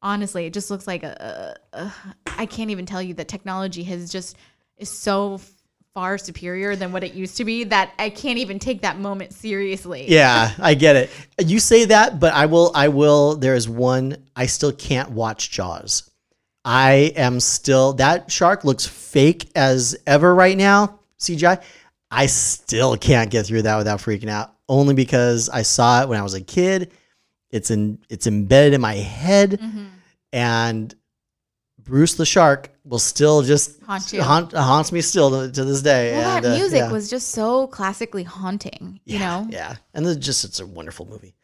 [0.02, 1.92] Honestly, it just looks like a, a, a.
[2.26, 4.36] I can't even tell you that technology has just
[4.76, 5.40] is so
[5.94, 9.32] far superior than what it used to be that I can't even take that moment
[9.32, 10.04] seriously.
[10.06, 11.10] Yeah, I get it.
[11.38, 12.70] You say that, but I will.
[12.74, 13.36] I will.
[13.36, 14.18] There is one.
[14.36, 16.10] I still can't watch Jaws.
[16.66, 17.94] I am still.
[17.94, 21.00] That shark looks fake as ever right now.
[21.18, 21.62] CGI.
[22.10, 24.52] I still can't get through that without freaking out.
[24.68, 26.92] Only because I saw it when I was a kid.
[27.56, 27.98] It's in.
[28.08, 29.84] It's embedded in my head, Mm-hmm.
[30.32, 30.94] and
[31.78, 34.22] Bruce the shark will still just Haunt you.
[34.22, 36.12] haunt, haunts me still to, to this day.
[36.16, 36.92] Well, and, that uh, music yeah.
[36.92, 39.00] was just so classically haunting.
[39.04, 41.34] You Yeah, know, yeah, and it's just it's a wonderful movie.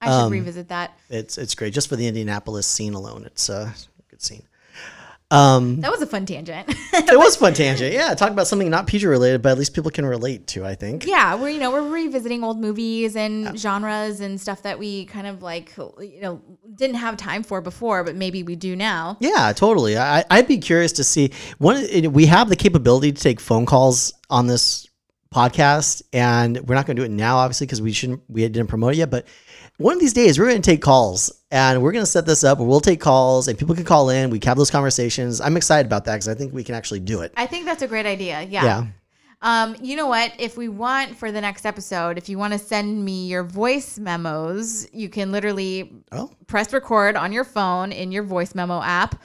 [0.00, 0.98] I should Um, revisit that.
[1.10, 3.24] It's it's great just for the Indianapolis scene alone.
[3.26, 4.44] It's uh, a good scene.
[5.30, 6.66] Um, That was a fun tangent.
[6.92, 7.92] it was fun tangent.
[7.92, 10.64] Yeah, talk about something not PG related, but at least people can relate to.
[10.64, 11.06] I think.
[11.06, 15.26] yeah, we're you know we're revisiting old movies and genres and stuff that we kind
[15.26, 16.42] of like you know
[16.74, 19.16] didn't have time for before, but maybe we do now.
[19.20, 19.96] Yeah, totally.
[19.98, 22.12] I, I'd be curious to see one.
[22.12, 24.88] We have the capability to take phone calls on this
[25.34, 28.20] podcast, and we're not going to do it now, obviously, because we shouldn't.
[28.28, 29.26] We didn't promote it yet, but
[29.80, 32.44] one of these days we're going to take calls, and we're going to set this
[32.44, 34.30] up where we'll take calls, and people can call in.
[34.30, 35.40] We can have those conversations.
[35.40, 37.32] I'm excited about that because I think we can actually do it.
[37.36, 38.42] I think that's a great idea.
[38.42, 38.64] Yeah.
[38.64, 38.86] Yeah.
[39.42, 40.32] Um, you know what?
[40.38, 43.98] If we want for the next episode, if you want to send me your voice
[43.98, 46.30] memos, you can literally Oh.
[46.46, 49.20] press record on your phone in your voice memo app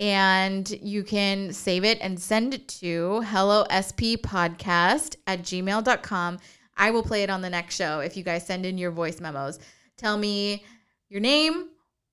[0.00, 6.38] and you can save it and send it to hello sp podcast at gmail.com
[6.78, 9.20] i will play it on the next show if you guys send in your voice
[9.20, 9.58] memos
[10.00, 10.64] tell me
[11.08, 11.68] your name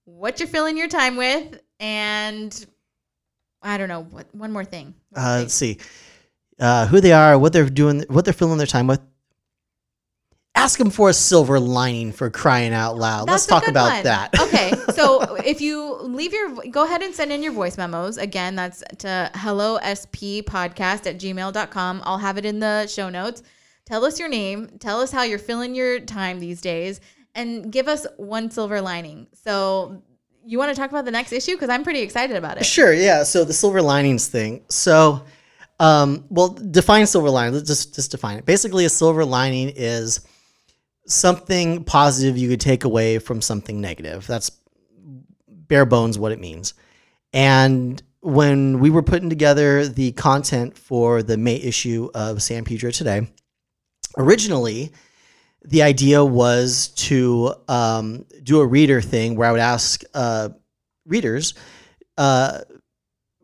[0.06, 2.65] what you're filling your time with and
[3.62, 5.78] i don't know what one more thing One Uh, let's see
[6.60, 9.02] uh, who they are, what they're doing, what they're filling their time with.
[10.56, 13.30] Ask them for a silver lining for crying out loud.
[13.30, 14.04] Let's talk about one.
[14.06, 14.39] that.
[14.41, 18.17] okay, so if you leave your, go ahead and send in your voice memos.
[18.17, 22.02] Again, that's to hello sp podcast at gmail.com.
[22.04, 23.43] I'll have it in the show notes.
[23.86, 24.78] Tell us your name.
[24.80, 27.02] Tell us how you're filling your time these days,
[27.38, 29.28] and give us one silver lining.
[29.45, 30.04] So,
[30.47, 32.65] you want to talk about the next issue because I'm pretty excited about it.
[32.65, 33.23] Sure, yeah.
[33.23, 34.63] So the silver linings thing.
[34.69, 35.26] So,
[35.80, 37.54] um, well, define silver lining.
[37.54, 38.45] Let's just just define it.
[38.45, 40.21] Basically, a silver lining is
[41.06, 44.26] something positive you could take away from something negative.
[44.26, 44.52] That's
[45.50, 46.73] bare bones what it means.
[47.33, 52.92] And when we were putting together the content for the May issue of San Pedro
[52.92, 53.27] Today,
[54.17, 54.94] originally
[55.65, 60.49] the idea was to um, do a reader thing where I would ask uh,
[61.05, 61.53] readers
[62.17, 62.60] uh,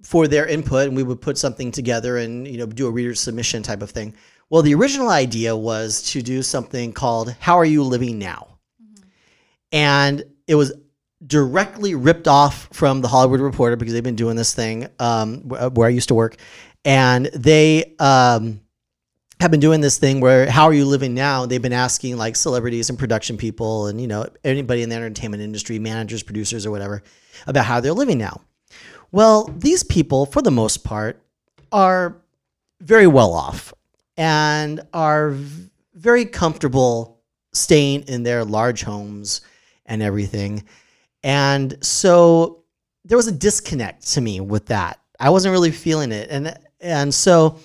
[0.04, 3.16] for their input, and we would put something together and you know do a reader
[3.16, 4.16] submission type of thing.
[4.50, 8.60] Well, the original idea was to do something called "How Are You Living Now,"
[9.72, 10.74] and it was
[11.26, 15.88] directly ripped off from the Hollywood Reporter because they've been doing this thing um, where
[15.88, 16.38] I used to work,
[16.86, 18.62] and they um,
[19.40, 21.46] have been doing this thing where how are you living now?
[21.46, 25.44] They've been asking like celebrities and production people and you know anybody in the entertainment
[25.44, 27.04] industry, managers, producers, or whatever,
[27.48, 28.42] about how they're living now.
[29.12, 31.22] Well, these people, for the most part,
[31.72, 32.22] are
[32.82, 33.74] very well off
[34.18, 35.36] and are
[35.94, 37.22] very comfortable
[37.54, 39.42] staying in their large homes
[39.86, 40.64] and everything.
[41.24, 42.64] And so
[43.06, 45.00] there was a disconnect to me with that.
[45.20, 46.30] I wasn't really feeling it.
[46.30, 47.60] And and so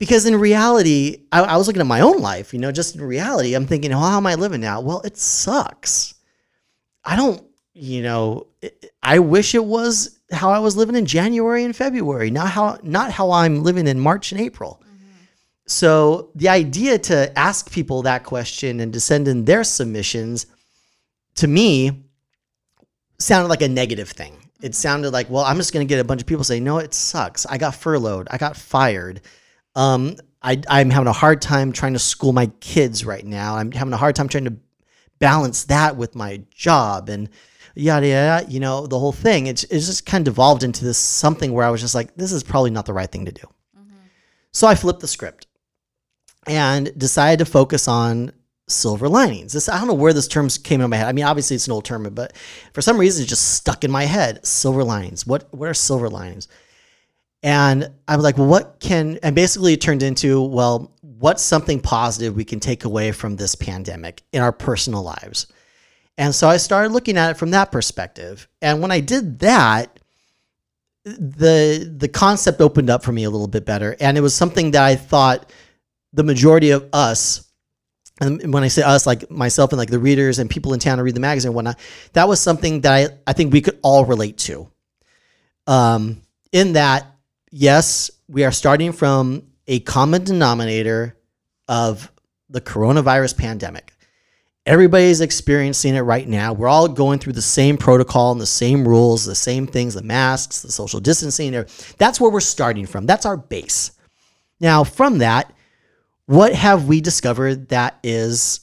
[0.00, 3.02] because in reality, I, I was looking at my own life, you know, just in
[3.02, 4.80] reality, I'm thinking, well, how am I living now?
[4.80, 6.14] Well, it sucks.
[7.04, 7.44] I don't,
[7.74, 12.30] you know, it, I wish it was how I was living in January and February,
[12.30, 14.82] not how not how I'm living in March and April.
[14.82, 15.06] Mm-hmm.
[15.66, 20.46] So the idea to ask people that question and to send in their submissions
[21.34, 22.04] to me
[23.18, 24.32] sounded like a negative thing.
[24.62, 24.72] It mm-hmm.
[24.72, 26.94] sounded like, well, I'm just going to get a bunch of people say, no, it
[26.94, 27.44] sucks.
[27.44, 28.28] I got furloughed.
[28.30, 29.20] I got fired.
[29.74, 33.56] Um, I, I'm having a hard time trying to school my kids right now.
[33.56, 34.56] I'm having a hard time trying to
[35.18, 37.28] balance that with my job and
[37.74, 38.50] yada yada.
[38.50, 39.46] You know, the whole thing.
[39.46, 42.32] It's it's just kind of devolved into this something where I was just like, this
[42.32, 43.46] is probably not the right thing to do.
[44.52, 45.46] So I flipped the script
[46.46, 48.32] and decided to focus on
[48.66, 49.52] silver linings.
[49.52, 51.06] This I don't know where this term came in my head.
[51.06, 52.32] I mean, obviously it's an old term, but
[52.72, 54.44] for some reason it just stuck in my head.
[54.44, 55.26] Silver linings.
[55.26, 56.48] What what are silver linings?
[57.42, 62.36] And I'm like, well, what can and basically it turned into, well, what's something positive
[62.36, 65.46] we can take away from this pandemic in our personal lives?
[66.18, 68.46] And so I started looking at it from that perspective.
[68.60, 69.98] And when I did that,
[71.04, 73.96] the the concept opened up for me a little bit better.
[74.00, 75.50] And it was something that I thought
[76.12, 77.50] the majority of us
[78.20, 80.98] and when I say us, like myself and like the readers and people in town
[80.98, 81.78] who read the magazine and whatnot,
[82.12, 84.70] that was something that I, I think we could all relate to.
[85.66, 86.20] Um,
[86.52, 87.06] in that,
[87.50, 91.16] yes, we are starting from a common denominator
[91.68, 92.10] of
[92.48, 93.92] the coronavirus pandemic.
[94.66, 96.52] Everybody's experiencing it right now.
[96.52, 100.02] We're all going through the same protocol and the same rules, the same things, the
[100.02, 101.54] masks, the social distancing.
[101.54, 101.66] Er,
[101.98, 103.06] that's where we're starting from.
[103.06, 103.92] That's our base.
[104.60, 105.52] Now, from that,
[106.26, 108.60] what have we discovered that is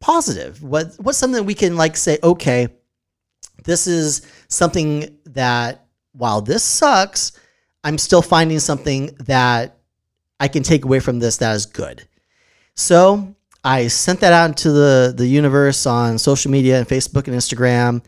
[0.00, 0.62] positive?
[0.62, 2.68] What what's something we can like say, okay,
[3.64, 7.32] this is something that while this sucks,
[7.86, 9.78] I'm still finding something that
[10.40, 12.06] I can take away from this that is good.
[12.74, 17.36] So I sent that out into the, the universe on social media and Facebook and
[17.36, 18.04] Instagram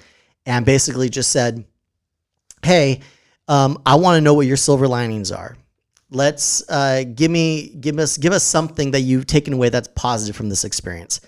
[0.47, 1.65] and basically just said,
[2.65, 3.03] hey,
[3.47, 5.57] um, I want to know what your silver linings are
[6.11, 10.35] let's uh, give me give us give us something that you've taken away that's positive
[10.35, 11.21] from this experience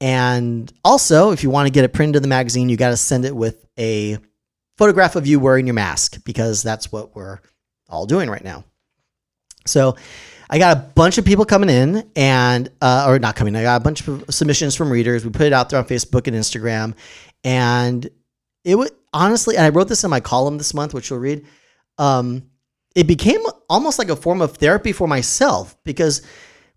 [0.00, 2.96] and also if you want to get it printed in the magazine you got to
[2.96, 4.18] send it with a
[4.76, 7.38] photograph of you wearing your mask because that's what we're
[7.88, 8.64] all doing right now.
[9.66, 9.96] So
[10.50, 13.80] i got a bunch of people coming in and uh, or not coming i got
[13.80, 15.24] a bunch of submissions from readers.
[15.24, 16.94] We put it out there on facebook and instagram.
[17.42, 18.08] And
[18.62, 21.46] it would honestly and i wrote this in my column this month which you'll read
[21.98, 22.50] um,
[22.94, 26.22] it became almost like a form of therapy for myself because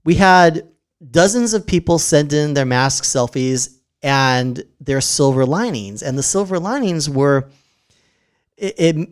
[0.04, 0.68] we had
[1.12, 6.02] dozens of people send in their mask selfies and their silver linings.
[6.02, 7.50] And the silver linings were
[8.58, 9.10] it, it,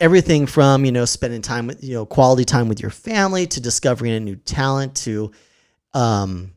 [0.00, 3.60] everything from you know spending time with you know quality time with your family to
[3.60, 5.30] discovering a new talent to
[5.94, 6.52] um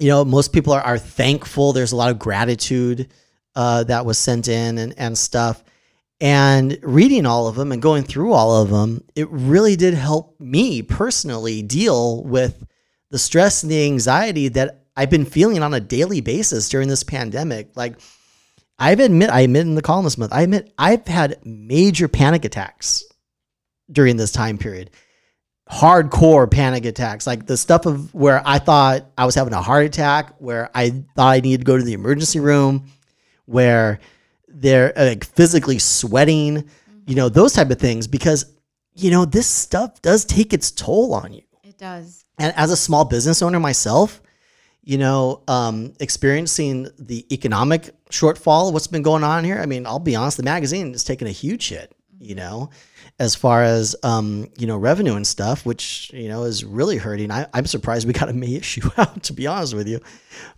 [0.00, 3.08] you know most people are, are thankful there's a lot of gratitude
[3.56, 5.62] uh, that was sent in and, and stuff
[6.20, 10.38] and reading all of them and going through all of them, it really did help
[10.40, 12.64] me personally deal with
[13.10, 17.02] the stress and the anxiety that I've been feeling on a daily basis during this
[17.02, 17.76] pandemic.
[17.76, 18.00] Like,
[18.78, 22.44] I've admit, I admit in the column this month, I admit I've had major panic
[22.44, 23.04] attacks
[23.90, 24.90] during this time period.
[25.70, 29.86] Hardcore panic attacks, like the stuff of where I thought I was having a heart
[29.86, 32.86] attack, where I thought I needed to go to the emergency room,
[33.46, 34.00] where
[34.48, 36.98] they're uh, like physically sweating, mm-hmm.
[37.06, 38.54] you know, those type of things because
[38.94, 41.42] you know, this stuff does take its toll on you.
[41.62, 42.24] It does.
[42.38, 44.22] And as a small business owner myself,
[44.84, 49.58] you know, um, experiencing the economic shortfall, what's been going on here.
[49.58, 52.68] I mean, I'll be honest, the magazine is taking a huge hit, you know,
[53.18, 57.30] as far as, um, you know, revenue and stuff, which, you know, is really hurting.
[57.30, 60.00] I, I'm surprised we got a May issue out, to be honest with you.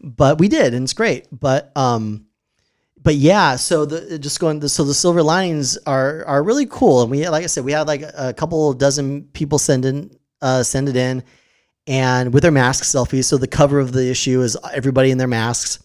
[0.00, 1.28] But we did, and it's great.
[1.30, 2.26] But, um,
[3.00, 7.10] but yeah, so the just going so the silver linings are are really cool, and
[7.10, 10.10] we like I said we had like a couple dozen people send in
[10.42, 11.22] uh, send it in,
[11.86, 13.24] and with their mask selfies.
[13.24, 15.82] So the cover of the issue is everybody in their masks.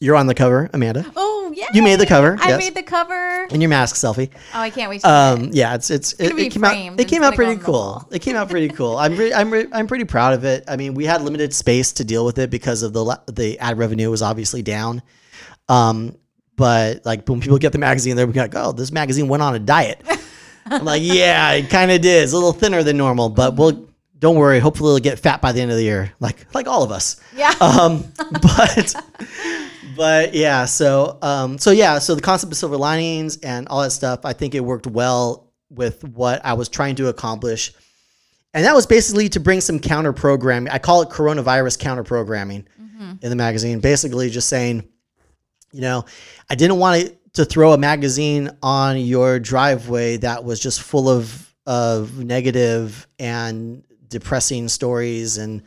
[0.00, 1.04] You're on the cover, Amanda.
[1.14, 1.66] Oh Yeah.
[1.72, 2.58] You made the cover, I yes.
[2.58, 3.44] made the cover.
[3.44, 4.30] and your mask selfie.
[4.54, 6.74] Oh, I can't wait to Um, yeah, it's it's it, be it came out.
[6.74, 8.08] It and came out pretty cool.
[8.10, 8.96] It came out pretty cool.
[9.04, 10.64] I'm re- I'm re- I'm pretty proud of it.
[10.66, 13.58] I mean, we had limited space to deal with it because of the la- the
[13.60, 15.02] ad revenue was obviously down.
[15.68, 16.16] Um,
[16.56, 19.58] but like when people get the magazine, they're like, "Oh, this magazine went on a
[19.60, 20.02] diet."
[20.66, 22.24] I'm like, "Yeah, it kind of did.
[22.24, 23.88] It's a little thinner than normal, but we'll
[24.22, 24.60] don't worry.
[24.60, 27.20] Hopefully, it'll get fat by the end of the year, like like all of us."
[27.34, 27.52] Yeah.
[27.60, 28.94] um, but
[29.96, 33.90] but yeah, so um, so yeah, so the concept of silver linings and all that
[33.90, 37.72] stuff, I think it worked well with what I was trying to accomplish,
[38.54, 40.72] and that was basically to bring some counter programming.
[40.72, 42.68] I call it coronavirus counter programming
[43.22, 43.80] in the magazine.
[43.80, 44.88] Basically, just saying,
[45.72, 46.04] you know,
[46.48, 51.08] I didn't want to, to throw a magazine on your driveway that was just full
[51.08, 53.82] of of negative and
[54.12, 55.62] depressing stories and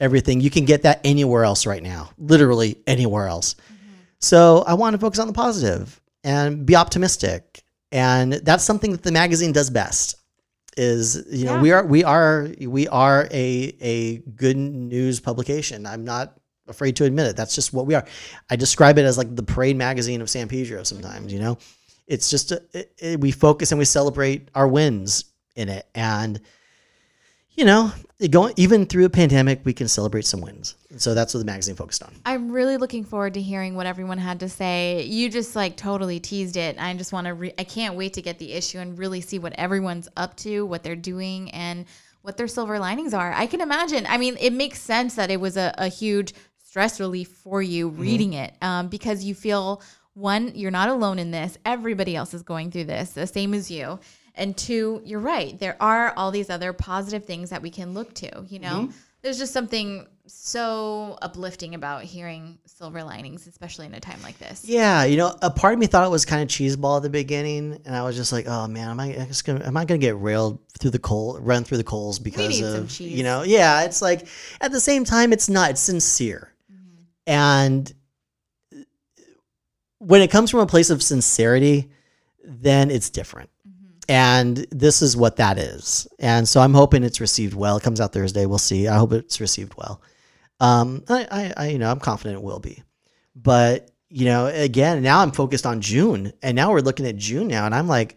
[0.00, 0.40] everything.
[0.40, 3.54] You can get that anywhere else right now, literally anywhere else.
[3.54, 3.92] Mm-hmm.
[4.18, 9.02] So I want to focus on the positive and be optimistic, and that's something that
[9.02, 10.16] the magazine does best.
[10.76, 11.60] Is you know Yeah.
[11.62, 15.84] we are we are we are a a good news publication.
[15.86, 16.38] I'm not
[16.68, 17.36] afraid to admit it.
[17.36, 18.04] That's just what we are.
[18.48, 20.84] I describe it as like the parade magazine of San Pedro.
[20.84, 21.58] Sometimes you know,
[22.06, 25.24] it's just a, it, it- we focus and we celebrate our wins
[25.56, 26.40] in it, and
[27.60, 27.92] you know,
[28.30, 30.76] going even through a pandemic, we can celebrate some wins.
[30.96, 32.10] So that's what the magazine focused on.
[32.24, 35.04] I'm really looking forward to hearing what everyone had to say.
[35.04, 36.76] You just like totally teased it.
[36.78, 37.34] I just want to.
[37.34, 40.64] Re- I can't wait to get the issue and really see what everyone's up to,
[40.64, 41.84] what they're doing, and
[42.22, 43.30] what their silver linings are.
[43.30, 44.06] I can imagine.
[44.08, 46.32] I mean, it makes sense that it was a, a huge
[46.64, 49.82] stress relief for you reading it um, because you feel
[50.14, 51.58] one, you're not alone in this.
[51.66, 54.00] Everybody else is going through this, the same as you.
[54.34, 55.58] And two, you're right.
[55.58, 58.44] There are all these other positive things that we can look to.
[58.48, 58.96] You know, mm-hmm.
[59.22, 64.64] there's just something so uplifting about hearing silver linings, especially in a time like this.
[64.64, 67.10] Yeah, you know, a part of me thought it was kind of cheeseball at the
[67.10, 69.98] beginning, and I was just like, "Oh man, am I just gonna am I gonna
[69.98, 74.00] get railed through the coal, run through the coals because of you know?" Yeah, it's
[74.00, 74.26] like
[74.60, 75.70] at the same time, it's not.
[75.70, 77.02] It's sincere, mm-hmm.
[77.26, 77.92] and
[79.98, 81.90] when it comes from a place of sincerity,
[82.42, 83.50] then it's different.
[84.10, 86.08] And this is what that is.
[86.18, 87.76] And so I'm hoping it's received well.
[87.76, 88.44] It comes out Thursday.
[88.44, 88.88] We'll see.
[88.88, 90.02] I hope it's received well.
[90.58, 92.82] Um, I, I, I, you know, I'm confident it will be.
[93.36, 97.46] But you know, again, now I'm focused on June, and now we're looking at June
[97.46, 98.16] now, and I'm like,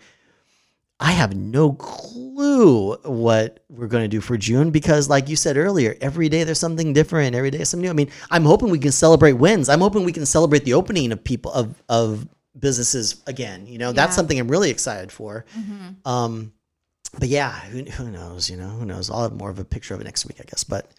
[1.00, 5.58] I have no clue what we're going to do for June because, like you said
[5.58, 7.36] earlier, every day there's something different.
[7.36, 7.92] Every day something new.
[7.92, 9.70] I mean, I'm hoping we can celebrate wins.
[9.70, 12.28] I'm hoping we can celebrate the opening of people of of
[12.58, 13.66] businesses again.
[13.68, 15.46] You know, that's something I'm really excited for.
[16.06, 16.54] Um,
[17.20, 18.50] but yeah, who, who knows?
[18.50, 19.10] You know, who knows?
[19.10, 20.64] I'll have more of a picture of it next week, I guess.
[20.64, 20.90] But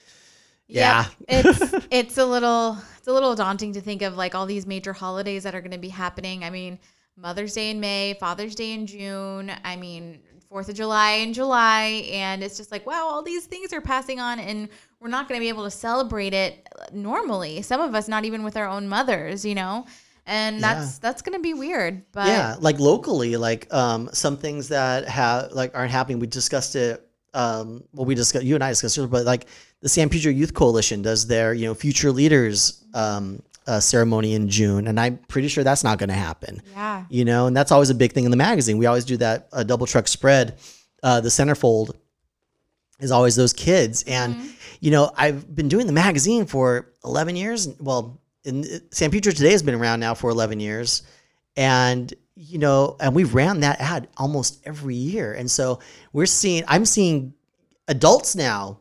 [0.68, 1.46] yeah, Yep.
[1.46, 4.92] it's it's a little it's a little daunting to think of like all these major
[4.92, 6.44] holidays that are going to be happening.
[6.44, 6.78] I mean,
[7.16, 9.50] Mother's Day in May, Father's Day in June.
[9.64, 13.72] I mean, Fourth of July in July, and it's just like wow, all these things
[13.72, 14.68] are passing on, and
[15.00, 17.60] we're not going to be able to celebrate it normally.
[17.62, 19.84] Some of us not even with our own mothers, you know,
[20.26, 22.02] and that's that's going to be weird.
[22.12, 26.18] But yeah, like locally, like um, some things that have like aren't happening.
[26.18, 27.06] We discussed it.
[27.34, 29.46] Um, well, we discussed you and I discussed it, but like
[29.80, 34.48] the San Pedro Youth Coalition does their you know future leaders um, uh, ceremony in
[34.48, 36.62] June, and I'm pretty sure that's not going to happen.
[36.72, 38.78] yeah, You know, and that's always a big thing in the magazine.
[38.78, 40.58] We always do that uh, double truck spread.
[41.02, 41.96] Uh, the centerfold
[43.00, 44.36] is always those kids, and
[44.80, 47.68] you know I've been doing the magazine for 11 years.
[47.80, 51.02] Well, in San Pedro Today has been around now for 11 years,
[51.56, 55.80] and you know, and we ran that ad almost every year, and so
[56.12, 56.64] we're seeing.
[56.66, 57.34] I'm seeing
[57.88, 58.80] adults now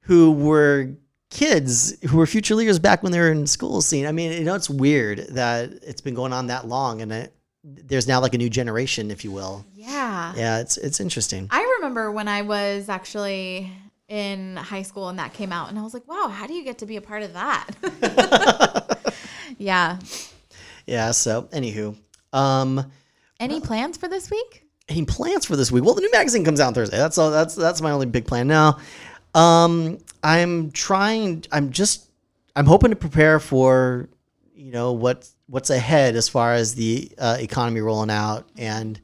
[0.00, 0.90] who were
[1.30, 4.06] kids who were future leaders back when they were in school scene.
[4.06, 7.34] I mean, you know, it's weird that it's been going on that long, and it,
[7.62, 9.64] there's now like a new generation, if you will.
[9.74, 10.32] yeah.
[10.36, 11.48] Yeah, it's it's interesting.
[11.50, 13.70] I remember when I was actually
[14.08, 16.64] in high school and that came out, and I was like, wow, how do you
[16.64, 18.88] get to be a part of that?
[19.58, 19.98] yeah.
[20.86, 21.10] Yeah.
[21.12, 21.96] So, anywho,
[22.32, 22.90] um,
[23.40, 24.62] Any plans for this week?
[24.88, 25.82] any plans for this week?
[25.82, 26.98] Well, the new magazine comes out on Thursday.
[26.98, 27.30] That's all.
[27.30, 28.78] That's that's my only big plan now.
[29.34, 31.44] Um, I'm trying.
[31.52, 32.10] I'm just.
[32.56, 34.08] I'm hoping to prepare for,
[34.54, 39.00] you know, what what's ahead as far as the uh, economy rolling out, and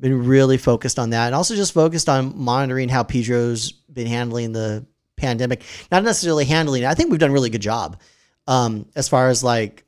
[0.00, 4.50] been really focused on that, and also just focused on monitoring how Pedro's been handling
[4.52, 4.84] the
[5.16, 5.62] pandemic.
[5.92, 6.86] Not necessarily handling it.
[6.86, 8.00] I think we've done a really good job,
[8.46, 9.84] um, as far as like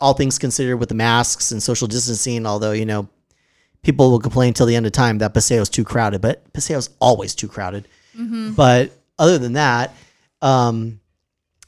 [0.00, 2.46] all things considered with the masks and social distancing.
[2.46, 3.08] Although you know
[3.82, 7.34] people will complain till the end of time that Paseo's too crowded, but Paseo's always
[7.34, 7.88] too crowded.
[8.54, 9.94] But other than that,
[10.40, 11.00] um,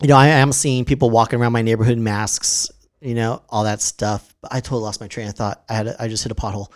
[0.02, 2.70] you know, I am seeing people walking around my neighborhood in masks.
[3.00, 4.34] you know, all that stuff.
[4.40, 5.62] But I totally lost my train of thought.
[5.68, 6.68] I had, a, I just hit a pothole.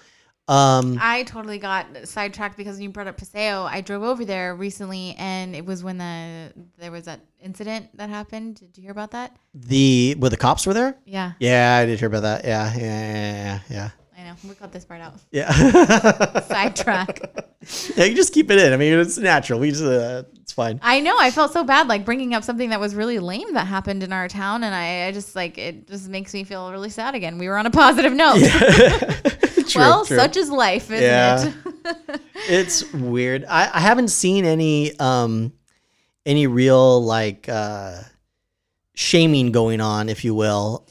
[0.48, 3.64] Um, I totally got sidetracked because you brought up Paseo.
[3.64, 8.08] I drove over there recently, and it was when the there was that incident that
[8.08, 8.56] happened.
[8.56, 9.36] Did you hear about that?
[9.54, 10.96] the where the cops were there.
[11.04, 12.44] Yeah, Yeah, I did hear about that.
[12.44, 13.90] Yeah, yeah, yeah, yeah.
[14.18, 14.34] I know.
[14.48, 15.14] We cut this part out.
[15.30, 15.50] Yeah.
[16.40, 17.20] Sidetrack.
[17.96, 18.72] yeah, you just keep it in.
[18.72, 19.60] I mean, it's natural.
[19.60, 20.80] We just, uh, it's fine.
[20.82, 21.16] I know.
[21.18, 24.12] I felt so bad, like bringing up something that was really lame that happened in
[24.12, 27.38] our town, and I, I just like it just makes me feel really sad again.
[27.38, 28.38] We were on a positive note.
[29.68, 30.16] True, well, true.
[30.16, 31.52] such is life, isn't Yeah.
[31.84, 32.20] it?
[32.48, 33.44] it's weird.
[33.44, 35.52] I, I haven't seen any um
[36.24, 38.00] any real like uh
[38.94, 40.88] shaming going on, if you will.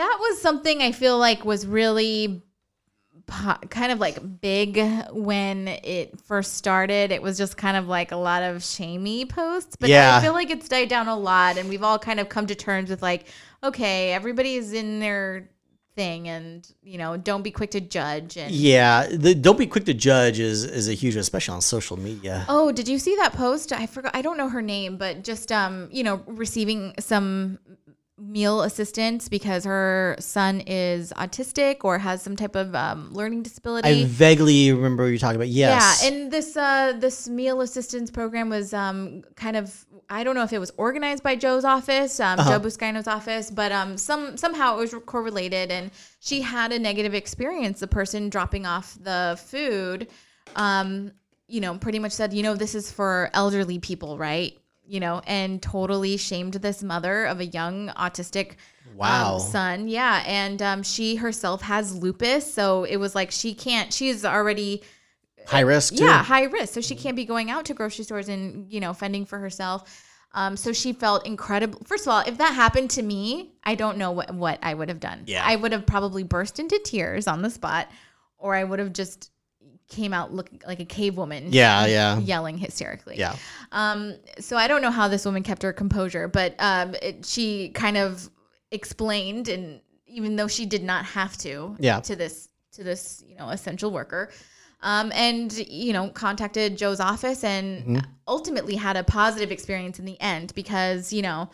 [0.00, 2.42] That was something I feel like was really
[3.26, 4.80] po- kind of like big
[5.12, 7.12] when it first started.
[7.12, 10.16] It was just kind of like a lot of shamey posts, but Yeah.
[10.16, 12.54] I feel like it's died down a lot, and we've all kind of come to
[12.54, 13.26] terms with like,
[13.62, 15.50] okay, everybody's in their
[15.96, 18.38] thing, and you know, don't be quick to judge.
[18.38, 21.98] And Yeah, the don't be quick to judge is is a huge, especially on social
[21.98, 22.46] media.
[22.48, 23.70] Oh, did you see that post?
[23.70, 24.16] I forgot.
[24.16, 27.58] I don't know her name, but just um, you know, receiving some
[28.20, 33.88] meal assistance because her son is autistic or has some type of um, learning disability.
[33.88, 35.48] I vaguely remember what you're talking about.
[35.48, 36.02] Yes.
[36.02, 40.42] Yeah, and this uh, this meal assistance program was um, kind of I don't know
[40.42, 42.58] if it was organized by Joe's office, um, Uh-huh.
[42.58, 47.14] Joe Buscaino's office, but um, some somehow it was correlated, and she had a negative
[47.14, 47.80] experience.
[47.80, 50.08] The person dropping off the food,
[50.56, 51.12] um,
[51.48, 54.56] you know, pretty much said, you know, this is for elderly people, right?
[54.90, 58.52] You know, and totally shamed this mother of a young autistic
[58.96, 59.34] Wow.
[59.34, 59.88] um, son.
[59.88, 63.92] Yeah, and um, she herself has lupus, so it was like she can't.
[63.92, 64.82] She's already
[65.46, 65.94] High risk.
[65.96, 66.04] Too.
[66.04, 68.92] yeah high risk so she can't be going out to grocery stores and you know
[68.92, 73.02] fending for herself um, so she felt incredible first of all if that happened to
[73.02, 75.42] me i don't know what, what i would have done Yeah.
[75.44, 77.88] i would have probably burst into tears on the spot
[78.38, 79.29] or i would have just
[79.90, 82.18] came out looking like a cave woman Yeah, yeah.
[82.18, 83.36] yelling hysterically Yeah.
[83.72, 87.70] um, so I don't know how this woman kept her composure, but um, it, she
[87.70, 88.30] kind of
[88.70, 92.00] explained, and even though she did not have to, Yeah.
[92.00, 94.30] to this to this you know essential worker,
[94.82, 97.98] um, and you know contacted Joe's office, and Mm-hmm.
[98.28, 101.50] ultimately had a positive experience in the end because you know.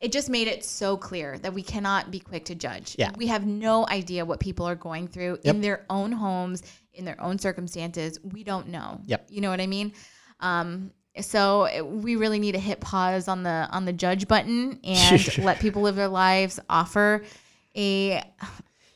[0.00, 2.96] It just made it so clear that we cannot be quick to judge.
[2.98, 3.12] Yeah.
[3.16, 5.54] We have no idea what people are going through Yep.
[5.54, 6.64] in their own homes,
[6.94, 8.18] in their own circumstances.
[8.22, 9.00] We don't know.
[9.06, 9.26] Yep.
[9.30, 9.92] You know what I mean?
[10.40, 14.78] Um, so it- we really need to hit pause on the on the judge button
[14.84, 16.58] and let people live their lives.
[16.70, 17.22] Offer
[17.76, 18.22] a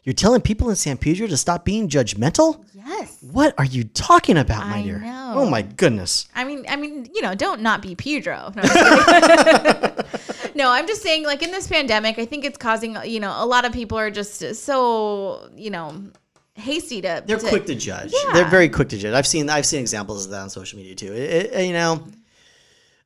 [0.03, 2.64] You're telling people in San Pedro to stop being judgmental?
[2.74, 3.18] yes.
[3.32, 4.99] What are you talking about, my I dear?
[5.01, 5.32] know.
[5.36, 6.28] Oh my goodness.
[6.34, 8.53] I mean, I mean, you know, don't not be Pedro.
[8.55, 9.94] No, I'm,
[10.55, 13.44] no, I'm just saying, like in this pandemic, I think it's causing, you know, a
[13.47, 16.11] lot of people are just so, you know,
[16.57, 17.22] hasty to.
[17.26, 18.12] They're to- quick to judge.
[18.12, 18.32] Yeah.
[18.32, 19.14] They're very quick to judge.
[19.14, 21.12] I've seen I've seen examples of that on social media too.
[21.12, 22.04] It- it- you know,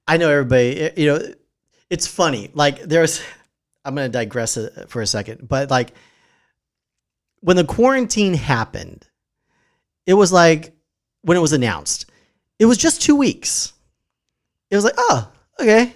[0.06, 0.68] I know everybody.
[0.78, 1.20] it- you know,
[1.90, 2.50] it's funny.
[2.54, 3.20] Like there's,
[3.84, 5.92] I'm going to digress a- for a second, but like
[7.40, 9.06] when the quarantine happened,
[10.06, 10.72] it was like
[11.22, 12.06] when it was announced,
[12.58, 13.72] it was just two weeks.
[14.70, 15.28] It was like, oh,
[15.58, 15.92] okay,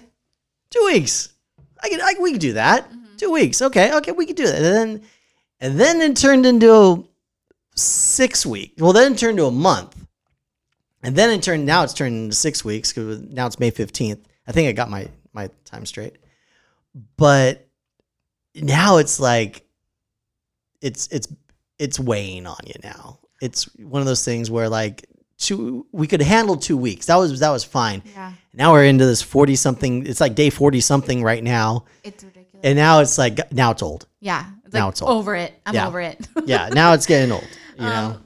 [0.69, 1.29] two weeks.
[1.81, 2.89] I can, I, we can do that.
[2.89, 3.15] Mm-hmm.
[3.17, 4.55] Two weeks, okay, okay, we can do that.
[4.55, 5.01] And then,
[5.61, 7.07] and then it turned into
[7.75, 8.81] six weeks.
[8.81, 9.95] Well, then it turned to a month,
[11.03, 11.65] and then it turned.
[11.65, 14.25] Now it's turned into six weeks because now it's May fifteenth.
[14.47, 16.17] I think I got my my time straight,
[17.17, 17.67] but
[18.55, 19.65] now it's like
[20.81, 21.27] it's it's
[21.79, 23.19] it's weighing on you now.
[23.41, 25.05] It's one of those things where like
[25.37, 27.07] two we could handle two weeks.
[27.07, 28.01] That was that was fine.
[28.13, 30.05] Yeah, Now we're into this forty something.
[30.07, 32.61] It's like day forty something right now, it's ridiculous.
[32.63, 34.07] and now it's like now it's old.
[34.21, 35.11] yeah, it's now like it's old.
[35.11, 35.53] over it.
[35.65, 35.87] I'm Yeah.
[35.87, 36.25] over it.
[36.45, 37.47] Yeah, now it's getting old.
[37.77, 38.05] You know.
[38.15, 38.21] Um,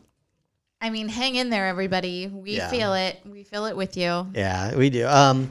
[0.82, 2.28] I mean, hang in there, everybody.
[2.28, 2.70] We Yeah.
[2.70, 3.20] feel it.
[3.26, 4.28] We feel it with you.
[4.34, 5.08] Yeah, we do.
[5.08, 5.50] Um,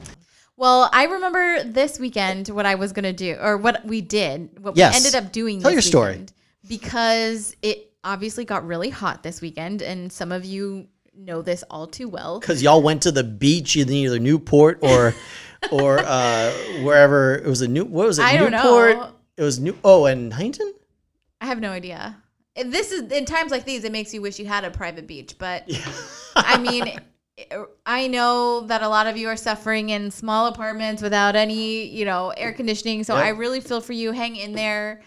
[0.56, 4.76] Well, I remember this weekend what I was gonna do, or what we did, what
[4.76, 4.92] Yes.
[4.92, 5.60] we ended up doing.
[5.60, 6.26] Tell this your story.
[6.66, 11.86] because it obviously got really hot this weekend, and some of you know this all
[11.86, 12.40] too well.
[12.40, 15.14] because y'all went to the beach in either Newport or
[15.70, 16.50] or uh,
[16.82, 17.84] wherever it was a new.
[17.84, 18.24] What was it?
[18.24, 18.96] I don't Newport.
[18.96, 19.10] know.
[19.36, 19.76] It was new.
[19.84, 20.72] Oh, and Huntington.
[21.40, 22.16] I have no idea.
[22.64, 25.36] This is in times like these, it makes you wish you had a private beach.
[25.38, 25.70] But
[26.36, 27.00] I mean,
[27.86, 32.04] I know that a lot of you are suffering in small apartments without any, you
[32.04, 33.04] know, air conditioning.
[33.04, 33.24] So Yep.
[33.24, 34.12] I really feel for you.
[34.12, 35.02] Hang in there.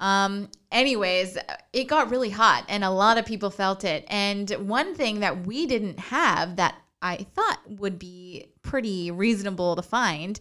[0.00, 1.38] Um, anyways,
[1.72, 4.04] it got really hot and a lot of people felt it.
[4.08, 9.82] And one thing that we didn't have that I thought would be pretty reasonable to
[9.82, 10.38] find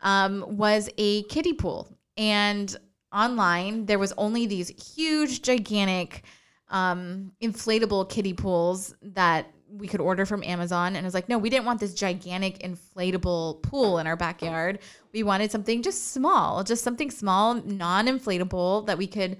[0.00, 1.96] um, was a kiddie pool.
[2.16, 2.74] And
[3.12, 6.24] online there was only these huge, gigantic,
[6.68, 10.96] um, inflatable kiddie pools that we could order from Amazon.
[10.96, 14.80] And I was like, no, we didn't want this gigantic inflatable pool in our backyard.
[15.12, 19.38] We wanted something just small, just something small, non inflatable that we could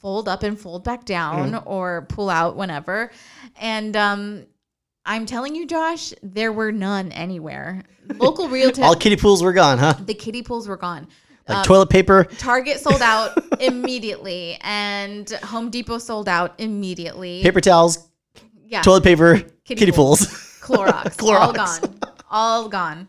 [0.00, 3.10] fold up and fold back down or pull out whenever.
[3.56, 4.46] And um,
[5.04, 7.82] I'm telling you, Josh, there were none anywhere.
[8.16, 9.94] Local realtor, All kiddie pools were gone, huh?
[10.04, 11.08] the kiddie pools were gone.
[11.48, 12.24] Like toilet paper.
[12.38, 17.42] Target sold out immediately, and Home Depot sold out immediately.
[17.42, 18.08] paper towels,
[18.66, 20.26] yeah, toilet paper, Kitty, kiddie, pools.
[20.26, 20.44] pools.
[20.68, 21.98] Clorox, all gone,
[22.30, 23.08] all gone.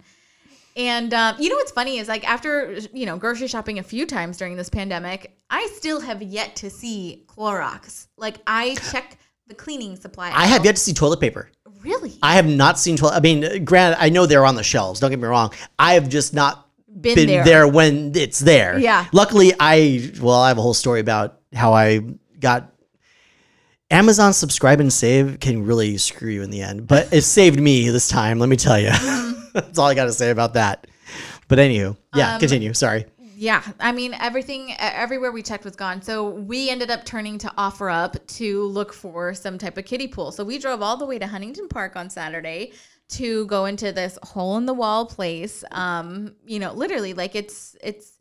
[0.77, 4.05] And um, you know what's funny is like after you know grocery shopping a few
[4.05, 8.07] times during this pandemic, I still have yet to see Clorox.
[8.17, 9.17] Like I check
[9.47, 10.31] the cleaning supply.
[10.33, 11.51] I have yet to see toilet paper.
[11.81, 13.15] really I have not seen toilet.
[13.15, 15.01] I mean, granted, I know they're on the shelves.
[15.01, 15.51] Don't get me wrong.
[15.77, 16.68] I have just not
[17.01, 17.43] been, been there.
[17.43, 17.67] there.
[17.67, 18.77] when it's there.
[18.79, 19.05] Yeah.
[19.11, 22.01] Luckily, I well, I have a whole story about how I
[22.39, 22.73] got
[23.91, 27.89] Amazon subscribe and save can really screw you in the end, but it saved me
[27.89, 28.39] this time.
[28.39, 28.89] Let me tell you.
[29.53, 30.85] That's all I got to say about that.
[31.47, 32.73] But anywho, yeah, Um, continue.
[32.73, 33.05] Sorry.
[33.35, 36.01] Yeah, I mean everything, everywhere we checked was gone.
[36.01, 40.33] So we ended up turning to OfferUp to look for some type of kiddie pool.
[40.33, 42.73] So we drove all the way to Huntington Park on Saturday
[43.09, 45.63] to go into this hole in the wall place.
[45.71, 48.19] Um, you know, literally like it's it's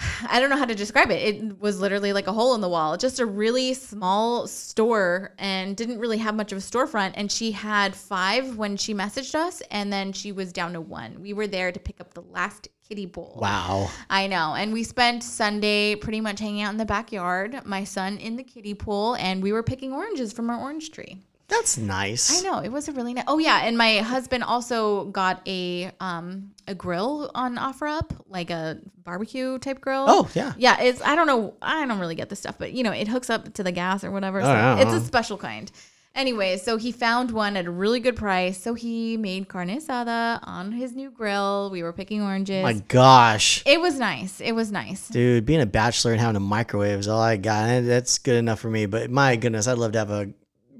[0.28, 1.22] I don't know how to describe it.
[1.22, 5.76] It was literally like a hole in the wall, just a really small store and
[5.76, 7.12] didn't really have much of a storefront.
[7.14, 11.20] And she had five when she messaged us, and then she was down to one.
[11.20, 13.38] We were there to pick up the last kitty bowl.
[13.40, 13.90] Wow.
[14.08, 14.54] I know.
[14.54, 18.42] And we spent Sunday pretty much hanging out in the backyard, my son in the
[18.42, 21.22] kiddie pool, and we were picking oranges from our orange tree.
[21.50, 22.40] That's nice.
[22.42, 22.60] I know.
[22.60, 23.24] It was a really nice.
[23.26, 28.78] Oh yeah, and my husband also got a um a grill on OfferUp, like a
[29.02, 30.06] barbecue type grill.
[30.08, 30.54] Oh, yeah.
[30.56, 31.54] Yeah, it's I don't know.
[31.60, 34.04] I don't really get this stuff, but you know, it hooks up to the gas
[34.04, 34.40] or whatever.
[34.40, 35.00] So yeah, it's a uh-huh.
[35.00, 35.70] special kind.
[36.12, 38.60] Anyway, so he found one at a really good price.
[38.60, 41.70] So he made carne asada on his new grill.
[41.70, 42.64] We were picking oranges.
[42.64, 43.62] My gosh.
[43.64, 44.40] It was nice.
[44.40, 45.06] It was nice.
[45.08, 47.68] Dude, being a bachelor and having a microwave is all I got.
[47.68, 48.86] And that's good enough for me.
[48.86, 50.30] But my goodness, I'd love to have a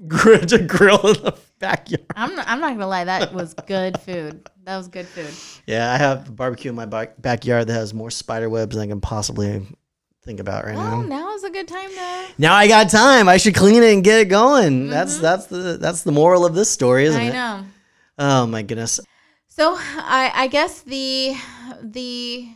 [0.07, 2.05] grill, a grill in the backyard.
[2.15, 4.49] I'm not, I'm not gonna lie, that was good food.
[4.63, 5.29] That was good food.
[5.67, 8.83] Yeah, I have a barbecue in my back- backyard that has more spider webs than
[8.83, 9.65] I can possibly
[10.23, 11.07] think about right Well, now.
[11.27, 12.25] now is a good time to.
[12.37, 13.27] Now I got time.
[13.27, 14.87] I should clean it and get it going.
[14.87, 17.35] That's that's the that's the moral of this story, isn't Mm-hmm.
[17.35, 17.65] I know.
[18.19, 18.99] Oh my goodness.
[19.47, 21.35] So I, I guess the
[21.81, 22.47] the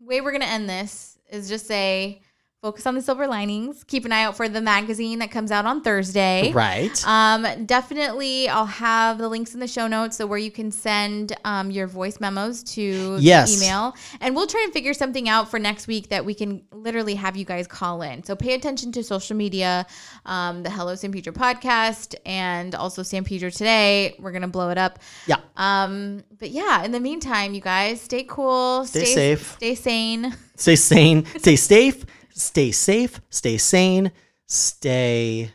[0.00, 2.22] way we're gonna end this is just say
[2.62, 3.84] focus on the silver linings.
[3.84, 6.52] Keep an eye out for the magazine that comes out on Thursday.
[6.52, 6.90] Right.
[7.06, 11.34] Um, definitely, I'll have the links in the show notes, so where you can send
[11.44, 13.56] um, your voice memos to the Yes.
[13.62, 17.14] email, and we'll try and figure something out for next week that we can literally
[17.14, 18.22] have you guys call in.
[18.24, 19.86] So pay attention to social media,
[20.26, 24.16] um, the Hello San Pedro podcast, and also San Pedro Today.
[24.18, 24.98] We're gonna blow it up.
[25.26, 25.36] yeah.
[25.56, 29.52] Um, but yeah, in the meantime, you guys stay cool, Stay safe.
[29.52, 30.36] stay sane.
[30.56, 31.24] Stay sane.
[31.38, 32.04] Stay safe.
[32.34, 33.20] Stay safe.
[33.30, 34.12] Stay sane.
[34.46, 35.52] Stay.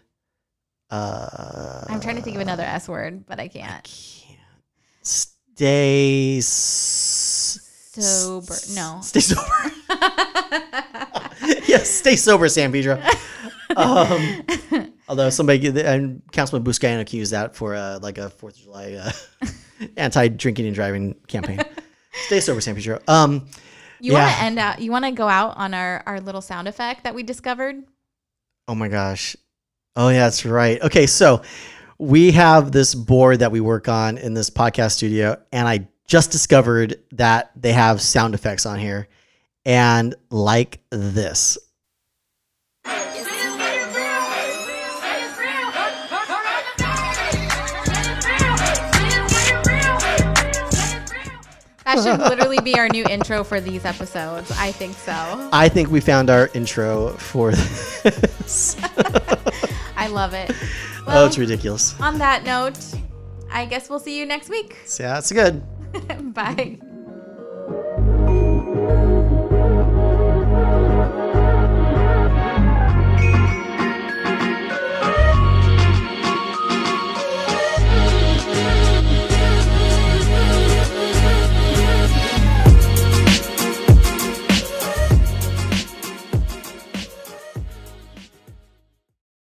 [0.90, 1.84] Uh.
[1.90, 3.88] I'm trying to think of another S word, but I can't.
[5.02, 6.38] Stay.
[6.38, 7.60] S-
[7.98, 8.56] Sober.
[8.74, 9.00] No.
[9.04, 9.42] Stay sober.
[11.66, 13.02] yes, stay sober, San Pedro.
[13.78, 14.44] Um,
[15.08, 19.12] although somebody and Councilman Buscaino accused that for uh, like a Fourth of July uh,
[19.98, 21.62] anti-drinking and driving campaign.
[22.26, 23.00] stay sober, San Pedro.
[23.08, 23.48] Um,
[24.00, 24.82] You want to end out?
[24.82, 27.84] You want to go out on our our little sound effect that we discovered?
[28.68, 29.36] oh my gosh.
[29.96, 30.82] Oh yeah, that's right.
[30.82, 31.42] Okay, so
[31.98, 36.32] we have this board that we work on in this podcast studio, and I just
[36.32, 39.08] discovered that they have sound effects on here,
[39.66, 41.58] and like this.
[51.86, 54.52] That should literally be our new intro for these episodes.
[54.58, 55.14] I think so.
[55.54, 58.76] I think we found our intro for this.
[59.96, 60.52] I love it.
[61.08, 62.00] oh, it's ridiculous.
[62.02, 62.78] on that note,
[63.52, 64.76] I guess we'll see you next week.
[65.00, 65.64] Yeah, that's good.
[66.34, 66.80] Bye.